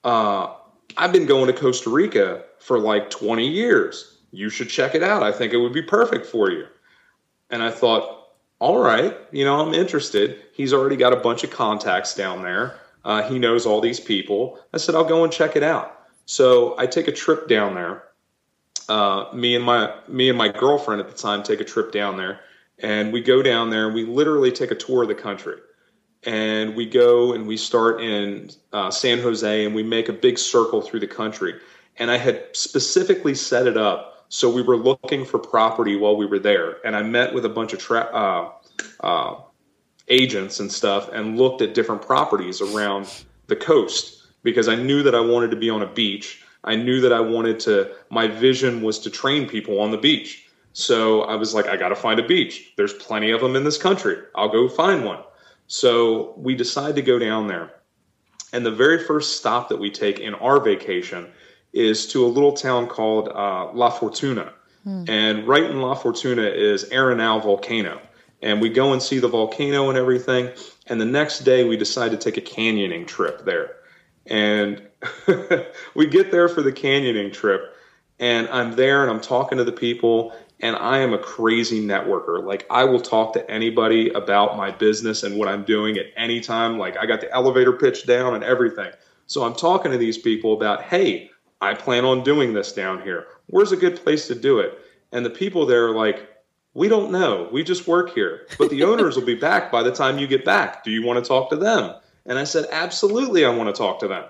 [0.03, 0.53] uh,
[0.97, 4.17] I've been going to Costa Rica for like 20 years.
[4.31, 5.23] You should check it out.
[5.23, 6.65] I think it would be perfect for you."
[7.49, 8.17] And I thought,
[8.59, 10.41] all right, you know, I'm interested.
[10.53, 12.79] He's already got a bunch of contacts down there.
[13.07, 14.59] Uh, he knows all these people.
[14.73, 15.97] I said, I'll go and check it out.
[16.25, 18.03] So I take a trip down there.
[18.89, 22.17] Uh, me and my me and my girlfriend at the time take a trip down
[22.17, 22.41] there,
[22.79, 25.55] and we go down there and we literally take a tour of the country.
[26.23, 30.37] And we go and we start in uh, San Jose and we make a big
[30.37, 31.55] circle through the country.
[31.97, 36.25] And I had specifically set it up so we were looking for property while we
[36.25, 38.51] were there, and I met with a bunch of tra- uh,
[38.99, 39.35] uh,
[40.09, 45.15] agents and stuff, and looked at different properties around the coast because I knew that
[45.15, 46.43] I wanted to be on a beach.
[46.63, 47.91] I knew that I wanted to.
[48.09, 50.45] My vision was to train people on the beach.
[50.73, 52.73] So I was like, I got to find a beach.
[52.77, 54.17] There's plenty of them in this country.
[54.35, 55.19] I'll go find one.
[55.67, 57.71] So we decide to go down there.
[58.53, 61.27] And the very first stop that we take in our vacation
[61.73, 64.53] is to a little town called uh, La Fortuna.
[64.83, 65.03] Hmm.
[65.07, 67.99] And right in La Fortuna is Arenal volcano.
[68.41, 70.51] And we go and see the volcano and everything.
[70.87, 73.77] And the next day, we decide to take a canyoning trip there.
[74.27, 74.81] And
[75.95, 77.75] we get there for the canyoning trip.
[78.19, 80.35] And I'm there and I'm talking to the people.
[80.59, 82.43] And I am a crazy networker.
[82.43, 86.39] Like, I will talk to anybody about my business and what I'm doing at any
[86.39, 86.79] time.
[86.79, 88.91] Like, I got the elevator pitch down and everything.
[89.27, 91.29] So I'm talking to these people about, hey,
[91.61, 93.27] I plan on doing this down here.
[93.47, 94.79] Where's a good place to do it?
[95.11, 96.27] And the people there are like,
[96.77, 97.49] we don't know.
[97.51, 98.45] We just work here.
[98.59, 100.83] But the owners will be back by the time you get back.
[100.83, 101.95] Do you want to talk to them?
[102.27, 104.25] And I said, absolutely, I want to talk to them.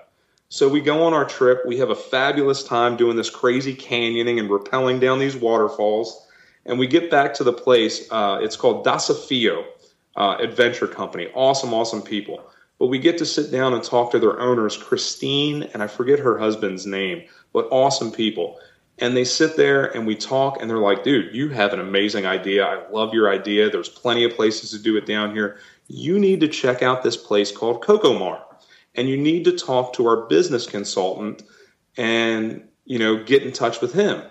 [0.48, 1.60] So we go on our trip.
[1.66, 6.26] We have a fabulous time doing this crazy canyoning and rappelling down these waterfalls.
[6.64, 8.10] And we get back to the place.
[8.10, 9.66] Uh, it's called Desafio
[10.16, 11.28] uh, Adventure Company.
[11.34, 12.50] Awesome, awesome people.
[12.78, 16.18] But we get to sit down and talk to their owners, Christine, and I forget
[16.18, 18.58] her husband's name, but awesome people.
[19.00, 22.26] And they sit there and we talk, and they're like, dude, you have an amazing
[22.26, 22.64] idea.
[22.64, 23.70] I love your idea.
[23.70, 25.58] There's plenty of places to do it down here.
[25.86, 28.40] You need to check out this place called Cocomar.
[28.96, 31.44] And you need to talk to our business consultant
[31.96, 34.22] and, you know, get in touch with him.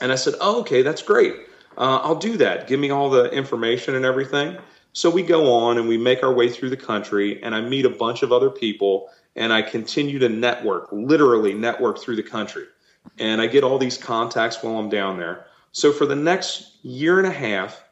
[0.00, 1.34] And I said, oh, okay, that's great.
[1.76, 2.66] Uh, I'll do that.
[2.66, 4.58] Give me all the information and everything.
[4.92, 7.84] So we go on and we make our way through the country, and I meet
[7.84, 12.64] a bunch of other people, and I continue to network, literally network through the country.
[13.18, 15.46] And I get all these contacts while I'm down there.
[15.72, 17.82] So for the next year and a half,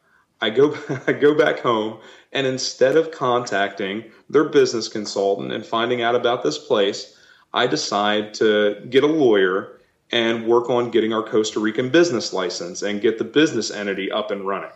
[0.41, 1.99] I go I go back home
[2.33, 7.17] and instead of contacting their business consultant and finding out about this place,
[7.53, 9.79] I decide to get a lawyer
[10.11, 14.31] and work on getting our Costa Rican business license and get the business entity up
[14.31, 14.71] and running.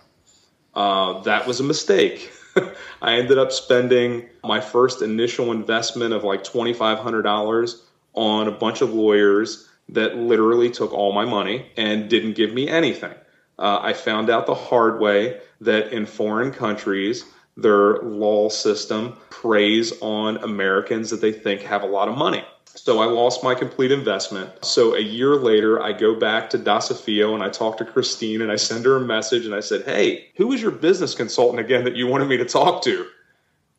[0.73, 2.31] Uh, that was a mistake.
[3.01, 7.81] I ended up spending my first initial investment of like $2,500
[8.13, 12.67] on a bunch of lawyers that literally took all my money and didn't give me
[12.67, 13.13] anything.
[13.59, 19.93] Uh, I found out the hard way that in foreign countries, their law system preys
[20.01, 22.43] on Americans that they think have a lot of money.
[22.77, 24.63] So I lost my complete investment.
[24.63, 28.51] So a year later, I go back to Desafio and I talk to Christine and
[28.51, 31.85] I send her a message and I said, Hey, who was your business consultant again
[31.85, 33.07] that you wanted me to talk to?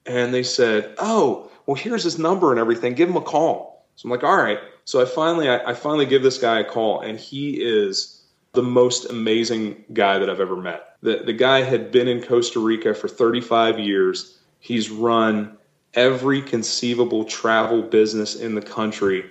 [0.05, 2.94] And they said, Oh, well, here's his number and everything.
[2.94, 3.87] Give him a call.
[3.94, 4.59] So I'm like, All right.
[4.88, 8.22] So I finally, I, I finally give this guy a call and he is
[8.55, 10.96] the most amazing guy that I've ever met.
[11.03, 14.38] The, the guy had been in Costa Rica for 35 years.
[14.61, 15.59] He's run
[15.92, 19.27] every conceivable travel business in the country.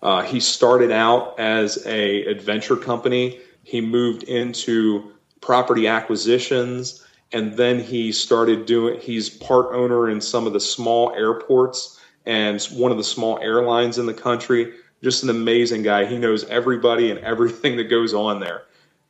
[0.00, 3.38] Uh, he started out as a adventure company.
[3.64, 8.98] He moved into property acquisitions, and then he started doing.
[8.98, 13.98] He's part owner in some of the small airports and one of the small airlines
[13.98, 14.72] in the country.
[15.02, 16.04] Just an amazing guy.
[16.04, 18.62] He knows everybody and everything that goes on there,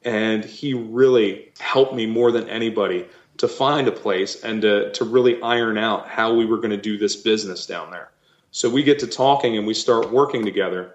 [0.05, 3.07] and he really helped me more than anybody
[3.39, 6.77] to find a place and to, to really iron out how we were going to
[6.77, 8.11] do this business down there.
[8.51, 10.95] So we get to talking and we start working together.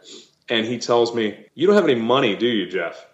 [0.49, 3.05] And he tells me, You don't have any money, do you, Jeff?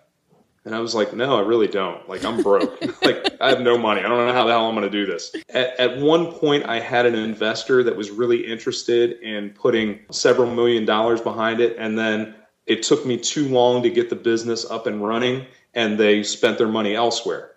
[0.65, 2.07] And I was like, No, I really don't.
[2.07, 2.79] Like, I'm broke.
[3.01, 4.01] like, I have no money.
[4.01, 5.35] I don't know how the hell I'm going to do this.
[5.49, 10.53] At, at one point, I had an investor that was really interested in putting several
[10.53, 11.75] million dollars behind it.
[11.77, 15.99] And then it took me too long to get the business up and running, and
[15.99, 17.51] they spent their money elsewhere.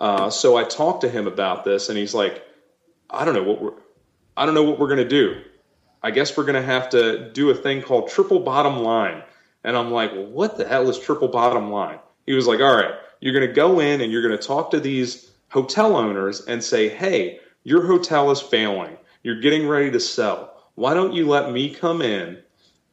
[0.00, 2.42] Uh, so I talked to him about this, and he's like,
[3.10, 3.72] "I don't know what we're,
[4.36, 5.42] I don't know what we're going to do.
[6.02, 9.22] I guess we're going to have to do a thing called triple bottom line."
[9.64, 12.74] And I'm like, well, "What the hell is triple bottom line?" He was like, "All
[12.74, 16.44] right, you're going to go in and you're going to talk to these hotel owners
[16.46, 18.96] and say, "Hey, your hotel is failing.
[19.22, 20.52] You're getting ready to sell.
[20.74, 22.38] Why don't you let me come in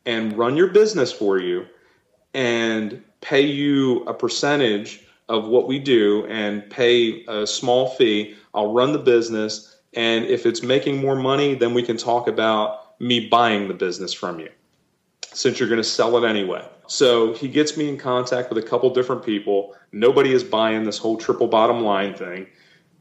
[0.05, 1.65] and run your business for you
[2.33, 8.35] and pay you a percentage?" of what we do and pay a small fee.
[8.53, 9.77] I'll run the business.
[9.93, 14.13] And if it's making more money, then we can talk about me buying the business
[14.13, 14.49] from you
[15.33, 16.67] since you're going to sell it anyway.
[16.93, 19.75] So he gets me in contact with a couple different people.
[19.91, 22.45] Nobody is buying this whole triple bottom line thing.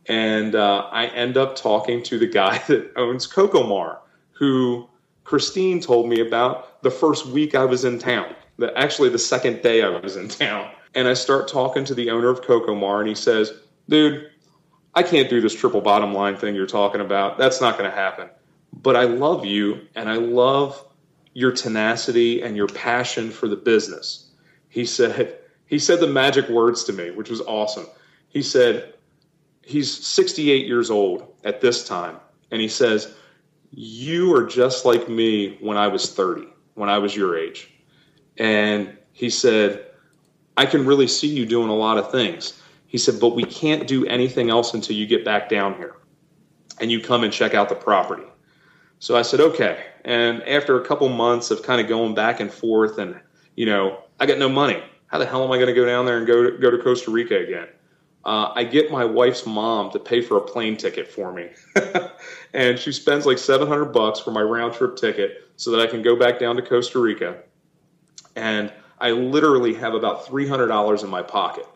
[0.06, 3.98] And uh, I end up talking to the guy that owns Cocomar,
[4.30, 4.88] who
[5.24, 8.34] Christine told me about the first week I was in town.
[8.56, 10.70] The, actually, the second day I was in town.
[10.94, 13.52] And I start talking to the owner of Cocomar, and he says,
[13.90, 14.30] Dude,
[14.94, 17.36] I can't do this triple bottom line thing you're talking about.
[17.36, 18.30] That's not going to happen.
[18.72, 20.82] But I love you, and I love
[21.34, 24.30] your tenacity and your passion for the business.
[24.68, 27.86] He said, he said the magic words to me, which was awesome.
[28.28, 28.94] He said,
[29.62, 32.16] he's 68 years old at this time.
[32.50, 33.14] And he says,
[33.70, 37.72] You are just like me when I was 30, when I was your age.
[38.38, 39.86] And he said,
[40.56, 42.60] I can really see you doing a lot of things.
[42.86, 45.96] He said, but we can't do anything else until you get back down here
[46.78, 48.24] and you come and check out the property.
[48.98, 49.86] So I said, okay.
[50.04, 53.20] And after a couple months of kind of going back and forth, and
[53.56, 54.82] you know, I got no money.
[55.06, 56.78] How the hell am I going to go down there and go to, go to
[56.78, 57.68] Costa Rica again?
[58.24, 61.50] Uh, I get my wife's mom to pay for a plane ticket for me,
[62.54, 65.86] and she spends like seven hundred bucks for my round trip ticket so that I
[65.86, 67.38] can go back down to Costa Rica.
[68.36, 71.66] And I literally have about three hundred dollars in my pocket.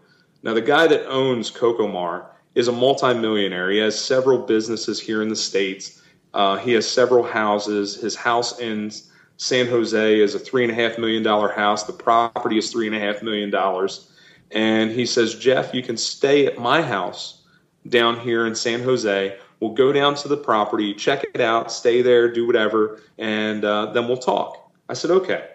[0.44, 3.70] Now, the guy that owns Cocomar is a multimillionaire.
[3.70, 6.02] He has several businesses here in the states.
[6.36, 7.96] Uh, he has several houses.
[7.96, 8.92] His house in
[9.38, 11.84] San Jose is a three and a half million dollar house.
[11.84, 14.10] The property is three and a half million dollars.
[14.50, 17.42] And he says, Jeff, you can stay at my house
[17.88, 19.38] down here in San Jose.
[19.60, 23.92] We'll go down to the property, check it out, stay there, do whatever, and uh,
[23.92, 24.70] then we'll talk.
[24.90, 25.48] I said, okay.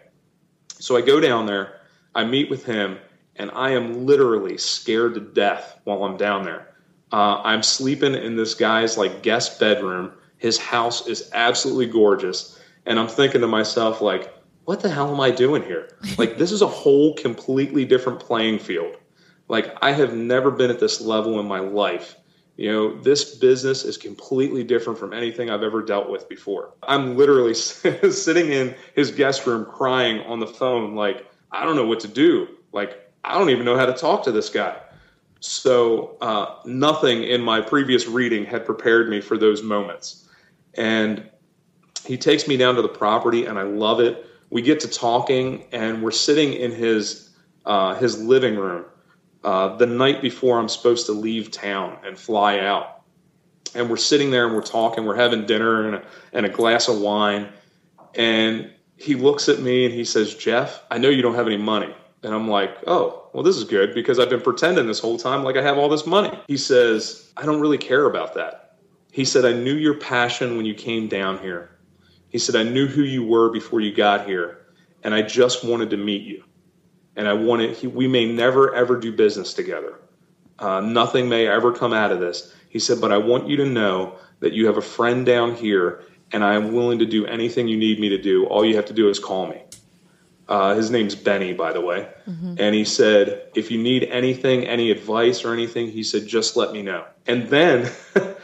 [0.79, 1.81] So I go down there,
[2.15, 2.97] I meet with him,
[3.35, 6.73] and I am literally scared to death while I'm down there.
[7.11, 10.13] Uh, I'm sleeping in this guy's like guest bedroom.
[10.41, 14.33] His house is absolutely gorgeous, and I'm thinking to myself like,
[14.65, 15.99] what the hell am I doing here?
[16.17, 18.97] Like, this is a whole completely different playing field.
[19.49, 22.15] Like, I have never been at this level in my life.
[22.57, 26.73] You know, this business is completely different from anything I've ever dealt with before.
[26.81, 31.85] I'm literally sitting in his guest room crying on the phone, like, I don't know
[31.85, 32.47] what to do.
[32.73, 34.75] Like, I don't even know how to talk to this guy.
[35.39, 40.27] So, uh, nothing in my previous reading had prepared me for those moments.
[40.75, 41.29] And
[42.05, 45.65] he takes me down to the property, and I love it we get to talking,
[45.71, 47.29] and we're sitting in his
[47.65, 48.85] uh, his living room
[49.43, 53.01] uh, the night before I'm supposed to leave town and fly out.
[53.73, 55.05] And we're sitting there and we're talking.
[55.05, 56.03] We're having dinner and a,
[56.33, 57.47] and a glass of wine.
[58.15, 61.57] And he looks at me and he says, "Jeff, I know you don't have any
[61.57, 65.17] money." And I'm like, "Oh, well, this is good because I've been pretending this whole
[65.17, 68.70] time like I have all this money." He says, "I don't really care about that."
[69.11, 71.71] He said, "I knew your passion when you came down here."
[72.31, 74.65] He said, I knew who you were before you got here,
[75.03, 76.43] and I just wanted to meet you.
[77.17, 79.99] And I wanted, he, we may never ever do business together.
[80.57, 82.55] Uh, nothing may ever come out of this.
[82.69, 86.05] He said, but I want you to know that you have a friend down here,
[86.31, 88.45] and I am willing to do anything you need me to do.
[88.45, 89.61] All you have to do is call me.
[90.47, 92.07] Uh, his name's Benny, by the way.
[92.27, 92.55] Mm-hmm.
[92.59, 96.71] And he said, if you need anything, any advice or anything, he said, just let
[96.71, 97.05] me know.
[97.27, 97.91] And then,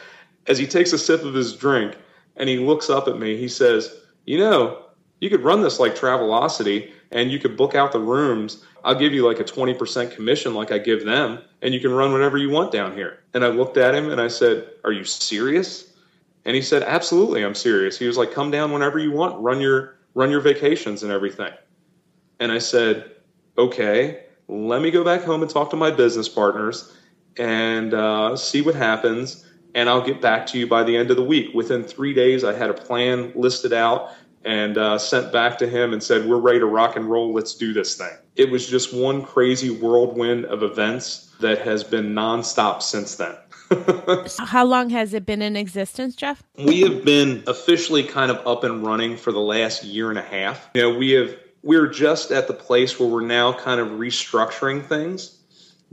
[0.48, 1.96] as he takes a sip of his drink,
[2.36, 3.38] and he looks up at me.
[3.38, 4.86] He says, You know,
[5.20, 8.64] you could run this like Travelocity and you could book out the rooms.
[8.84, 12.12] I'll give you like a 20% commission like I give them, and you can run
[12.12, 13.20] whatever you want down here.
[13.34, 15.94] And I looked at him and I said, Are you serious?
[16.46, 17.98] And he said, Absolutely, I'm serious.
[17.98, 21.54] He was like, Come down whenever you want, run your run your vacations and everything.
[22.40, 23.12] And I said,
[23.58, 26.94] Okay, let me go back home and talk to my business partners
[27.38, 29.47] and uh, see what happens
[29.78, 31.54] and I'll get back to you by the end of the week.
[31.54, 34.12] Within three days, I had a plan listed out
[34.44, 37.32] and uh, sent back to him and said, We're ready to rock and roll.
[37.32, 38.12] Let's do this thing.
[38.36, 43.36] It was just one crazy whirlwind of events that has been nonstop since then.
[44.48, 46.42] How long has it been in existence, Jeff?
[46.58, 50.24] We have been officially kind of up and running for the last year and a
[50.24, 50.72] half.
[50.74, 54.84] You know, we have we're just at the place where we're now kind of restructuring
[54.84, 55.38] things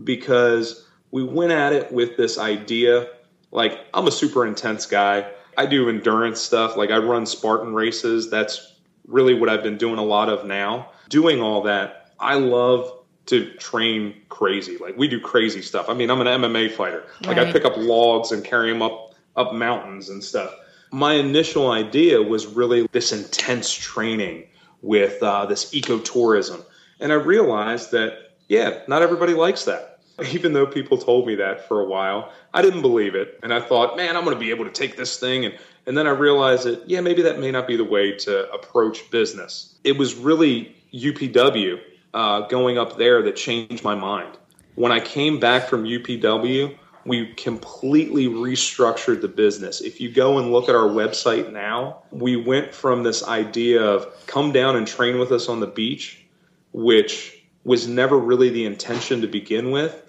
[0.02, 3.08] because we went at it with this idea
[3.54, 5.30] like I'm a super intense guy.
[5.56, 6.76] I do endurance stuff.
[6.76, 8.28] Like I run Spartan races.
[8.28, 8.74] That's
[9.06, 10.90] really what I've been doing a lot of now.
[11.08, 12.92] Doing all that, I love
[13.26, 14.76] to train crazy.
[14.76, 15.88] Like we do crazy stuff.
[15.88, 17.04] I mean, I'm an MMA fighter.
[17.24, 20.52] Like I pick up logs and carry them up up mountains and stuff.
[20.90, 24.44] My initial idea was really this intense training
[24.82, 26.62] with uh, this ecotourism,
[27.00, 29.93] and I realized that yeah, not everybody likes that.
[30.32, 33.38] Even though people told me that for a while, I didn't believe it.
[33.42, 35.44] And I thought, man, I'm going to be able to take this thing.
[35.44, 38.50] And, and then I realized that, yeah, maybe that may not be the way to
[38.52, 39.74] approach business.
[39.82, 41.80] It was really UPW
[42.14, 44.38] uh, going up there that changed my mind.
[44.76, 49.80] When I came back from UPW, we completely restructured the business.
[49.80, 54.26] If you go and look at our website now, we went from this idea of
[54.26, 56.24] come down and train with us on the beach,
[56.72, 60.03] which was never really the intention to begin with,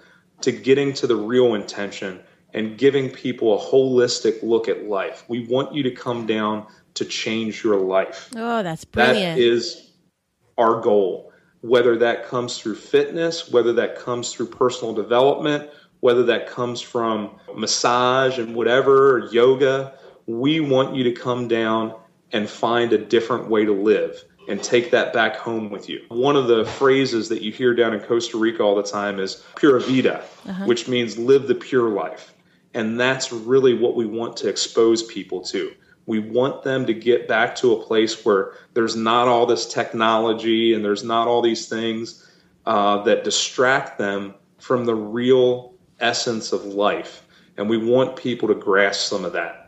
[0.45, 2.19] to getting to the real intention
[2.53, 5.25] and giving people a holistic look at life.
[5.27, 8.29] We want you to come down to change your life.
[8.35, 9.37] Oh, that's brilliant.
[9.37, 9.91] That is
[10.57, 11.33] our goal.
[11.61, 15.69] Whether that comes through fitness, whether that comes through personal development,
[16.01, 21.95] whether that comes from massage and whatever, yoga, we want you to come down
[22.31, 24.23] and find a different way to live.
[24.47, 26.03] And take that back home with you.
[26.09, 29.43] One of the phrases that you hear down in Costa Rica all the time is
[29.55, 30.65] pura vida, uh-huh.
[30.65, 32.33] which means live the pure life.
[32.73, 35.73] And that's really what we want to expose people to.
[36.07, 40.73] We want them to get back to a place where there's not all this technology
[40.73, 42.29] and there's not all these things
[42.65, 47.25] uh, that distract them from the real essence of life.
[47.57, 49.64] And we want people to grasp some of that.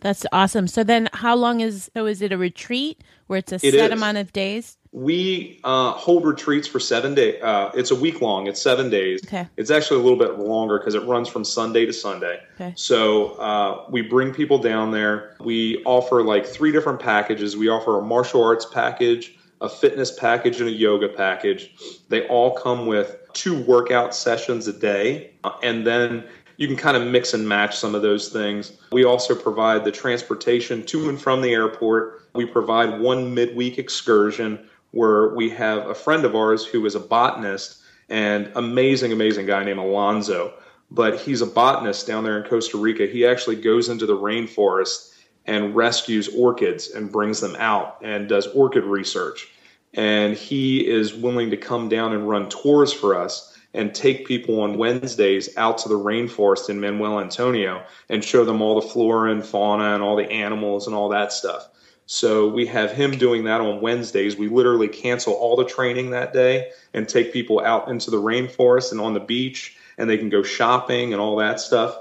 [0.00, 0.68] That's awesome.
[0.68, 2.06] So then, how long is so?
[2.06, 3.92] Is it a retreat where it's a it set is.
[3.92, 4.76] amount of days?
[4.92, 7.42] We uh, hold retreats for seven days.
[7.42, 8.46] Uh, it's a week long.
[8.46, 9.20] It's seven days.
[9.26, 9.46] Okay.
[9.56, 12.40] It's actually a little bit longer because it runs from Sunday to Sunday.
[12.54, 12.72] Okay.
[12.76, 15.36] So uh, we bring people down there.
[15.40, 17.56] We offer like three different packages.
[17.56, 21.74] We offer a martial arts package, a fitness package, and a yoga package.
[22.08, 26.24] They all come with two workout sessions a day, uh, and then
[26.58, 28.72] you can kind of mix and match some of those things.
[28.90, 32.28] We also provide the transportation to and from the airport.
[32.34, 37.00] We provide one midweek excursion where we have a friend of ours who is a
[37.00, 37.78] botanist
[38.08, 40.52] and amazing, amazing guy named Alonzo.
[40.90, 43.06] But he's a botanist down there in Costa Rica.
[43.06, 45.14] He actually goes into the rainforest
[45.46, 49.48] and rescues orchids and brings them out and does orchid research.
[49.94, 54.60] And he is willing to come down and run tours for us and take people
[54.62, 59.30] on Wednesdays out to the rainforest in Manuel Antonio and show them all the flora
[59.30, 61.68] and fauna and all the animals and all that stuff.
[62.06, 64.36] So we have him doing that on Wednesdays.
[64.36, 68.92] We literally cancel all the training that day and take people out into the rainforest
[68.92, 71.98] and on the beach, and they can go shopping and all that stuff.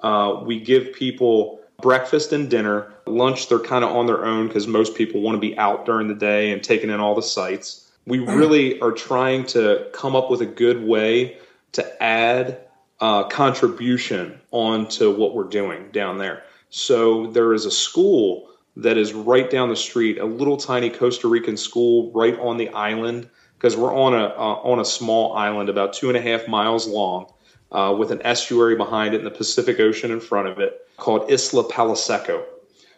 [0.00, 2.94] Uh, we give people breakfast and dinner.
[3.06, 6.08] Lunch, they're kind of on their own because most people want to be out during
[6.08, 10.30] the day and taking in all the sights we really are trying to come up
[10.30, 11.38] with a good way
[11.72, 12.58] to add
[13.00, 16.44] uh, contribution onto what we're doing down there.
[16.70, 21.28] So there is a school that is right down the street, a little tiny Costa
[21.28, 25.68] Rican school right on the island because we're on a uh, on a small island
[25.68, 27.32] about two and a half miles long,
[27.70, 31.30] uh, with an estuary behind it and the Pacific Ocean in front of it, called
[31.30, 32.44] Isla Paloseco.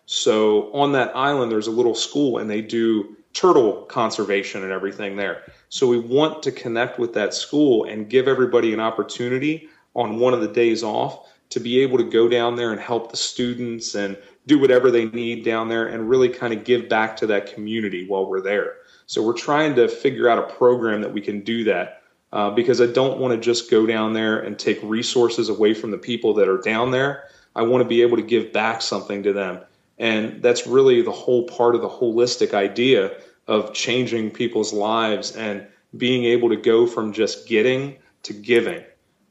[0.07, 5.17] So on that island, there's a little school, and they do turtle conservation and everything
[5.17, 5.43] there.
[5.69, 10.33] So we want to connect with that school and give everybody an opportunity on one
[10.33, 13.95] of the days off to be able to go down there and help the students
[13.95, 14.17] and
[14.47, 18.07] do whatever they need down there and really kind of give back to that community
[18.09, 18.77] while we're there.
[19.07, 22.81] So we're trying to figure out a program that we can do that uh, because
[22.81, 26.35] I don't want to just go down there and take resources away from the people
[26.35, 27.29] that are down there.
[27.55, 29.61] I want to be able to give back something to them
[29.99, 33.17] and that's really the whole part of the holistic idea
[33.47, 35.67] of changing people's lives and
[35.97, 38.83] being able to go from just getting to giving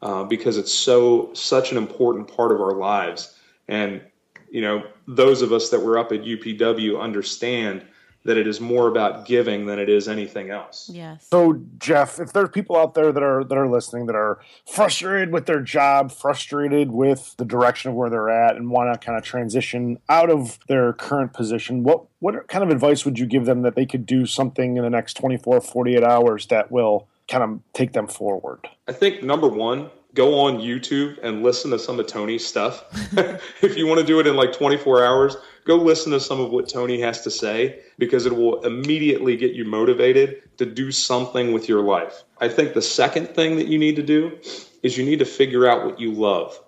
[0.02, 3.38] uh, because it's so such an important part of our lives.
[3.68, 4.02] And
[4.50, 7.84] you know those of us that were up at upw understand
[8.26, 10.90] that it is more about giving than it is anything else.
[10.92, 11.28] Yes.
[11.30, 14.40] So Jeff, if there are people out there that are that are listening that are
[14.66, 19.06] frustrated with their job, frustrated with the direction of where they're at and want to
[19.06, 23.26] kind of transition out of their current position, what what kind of advice would you
[23.26, 27.08] give them that they could do something in the next 24 48 hours that will
[27.28, 28.68] kind of take them forward?
[28.88, 32.86] I think number 1, go on YouTube and listen to some of Tony's stuff.
[33.64, 36.52] if you want to do it in like 24 hours, go listen to some of
[36.52, 41.52] what Tony has to say because it will immediately get you motivated to do something
[41.52, 42.24] with your life.
[42.40, 44.38] I think the second thing that you need to do
[44.84, 46.60] is you need to figure out what you love.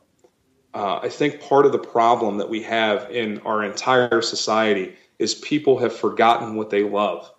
[0.73, 5.35] Uh, I think part of the problem that we have in our entire society is
[5.35, 7.31] people have forgotten what they love.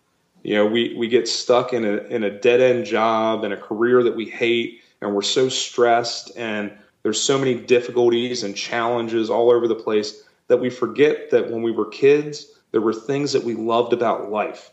[0.42, 3.56] You know, we, we get stuck in a, in a dead end job and a
[3.56, 6.72] career that we hate, and we're so stressed, and
[7.02, 11.62] there's so many difficulties and challenges all over the place that we forget that when
[11.62, 14.70] we were kids, there were things that we loved about life.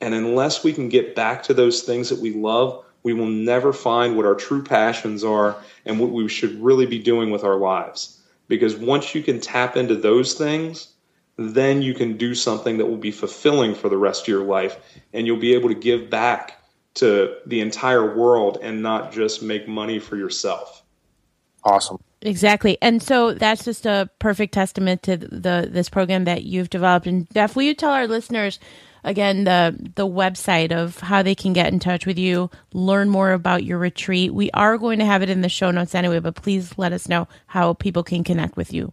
[0.00, 3.72] And unless we can get back to those things that we love, we will never
[3.72, 7.56] find what our true passions are and what we should really be doing with our
[7.56, 8.20] lives.
[8.48, 10.88] Because once you can tap into those things,
[11.36, 14.76] then you can do something that will be fulfilling for the rest of your life
[15.12, 16.60] and you'll be able to give back
[16.96, 20.82] to the entire world and not just make money for yourself.
[21.64, 21.98] Awesome.
[22.22, 22.78] Exactly.
[22.80, 27.06] And so that's just a perfect testament to the this program that you've developed.
[27.06, 28.58] And Jeff, will you tell our listeners
[29.04, 33.32] again the the website of how they can get in touch with you, learn more
[33.32, 34.32] about your retreat?
[34.32, 37.08] We are going to have it in the show notes anyway, but please let us
[37.08, 38.92] know how people can connect with you.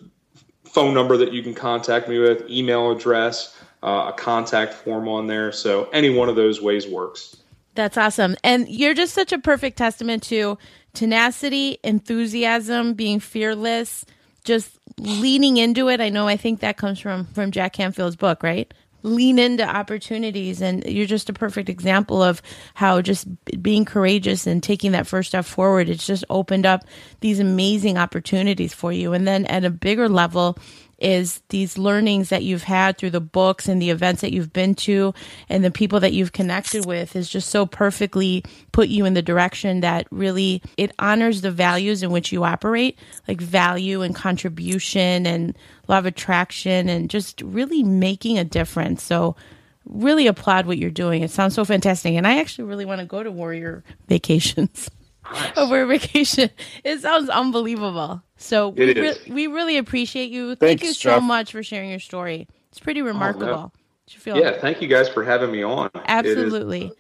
[0.65, 5.27] phone number that you can contact me with, email address, uh, a contact form on
[5.27, 5.53] there.
[5.53, 7.37] So any one of those ways works.
[7.75, 8.37] That's awesome.
[8.45, 10.59] And you're just such a perfect testament to
[10.95, 14.05] tenacity, enthusiasm, being fearless,
[14.45, 16.01] just leaning into it.
[16.01, 18.73] I know I think that comes from from Jack Canfield's book, right?
[19.05, 22.41] Lean into opportunities and you're just a perfect example of
[22.75, 23.27] how just
[23.61, 26.85] being courageous and taking that first step forward it's just opened up
[27.19, 30.57] these amazing opportunities for you and then at a bigger level
[31.03, 34.75] is these learnings that you've had through the books and the events that you've been
[34.75, 35.13] to
[35.49, 39.23] and the people that you've connected with is just so perfectly put you in the
[39.23, 45.27] direction that really it honors the values in which you operate, like value and contribution
[45.27, 45.57] and
[45.89, 49.03] law of attraction and just really making a difference.
[49.03, 49.37] So
[49.85, 51.23] really applaud what you're doing.
[51.23, 52.15] It sounds so fantastic.
[52.15, 54.89] And I actually really want to go to warrior vacations.
[55.31, 55.57] Nice.
[55.57, 56.51] Over vacation.
[56.85, 58.23] It sounds unbelievable.
[58.37, 60.57] So we, re- we really appreciate you.
[60.57, 61.23] Thank Thanks, you so Jeff.
[61.23, 62.49] much for sharing your story.
[62.71, 63.49] It's pretty remarkable.
[63.49, 63.73] Oh, no.
[64.09, 65.91] feel yeah, thank you guys for having me on.
[66.07, 66.87] Absolutely.
[66.87, 66.99] It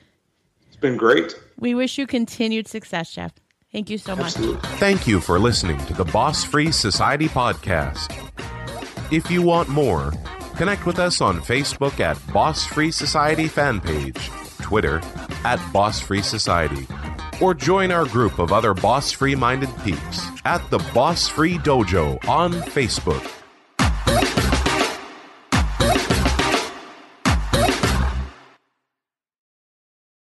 [0.69, 1.35] it's been great.
[1.59, 3.33] We wish you continued success, Jeff.
[3.73, 4.57] Thank you so Absolutely.
[4.57, 4.67] much.
[4.79, 8.13] Thank you for listening to the Boss Free Society podcast.
[9.11, 10.13] If you want more,
[10.57, 14.29] connect with us on Facebook at Boss Free Society fan page,
[14.61, 15.01] Twitter
[15.45, 16.87] at Boss Free Society
[17.43, 22.17] or join our group of other boss free minded peeps at the Boss Free Dojo
[22.29, 23.42] on Facebook.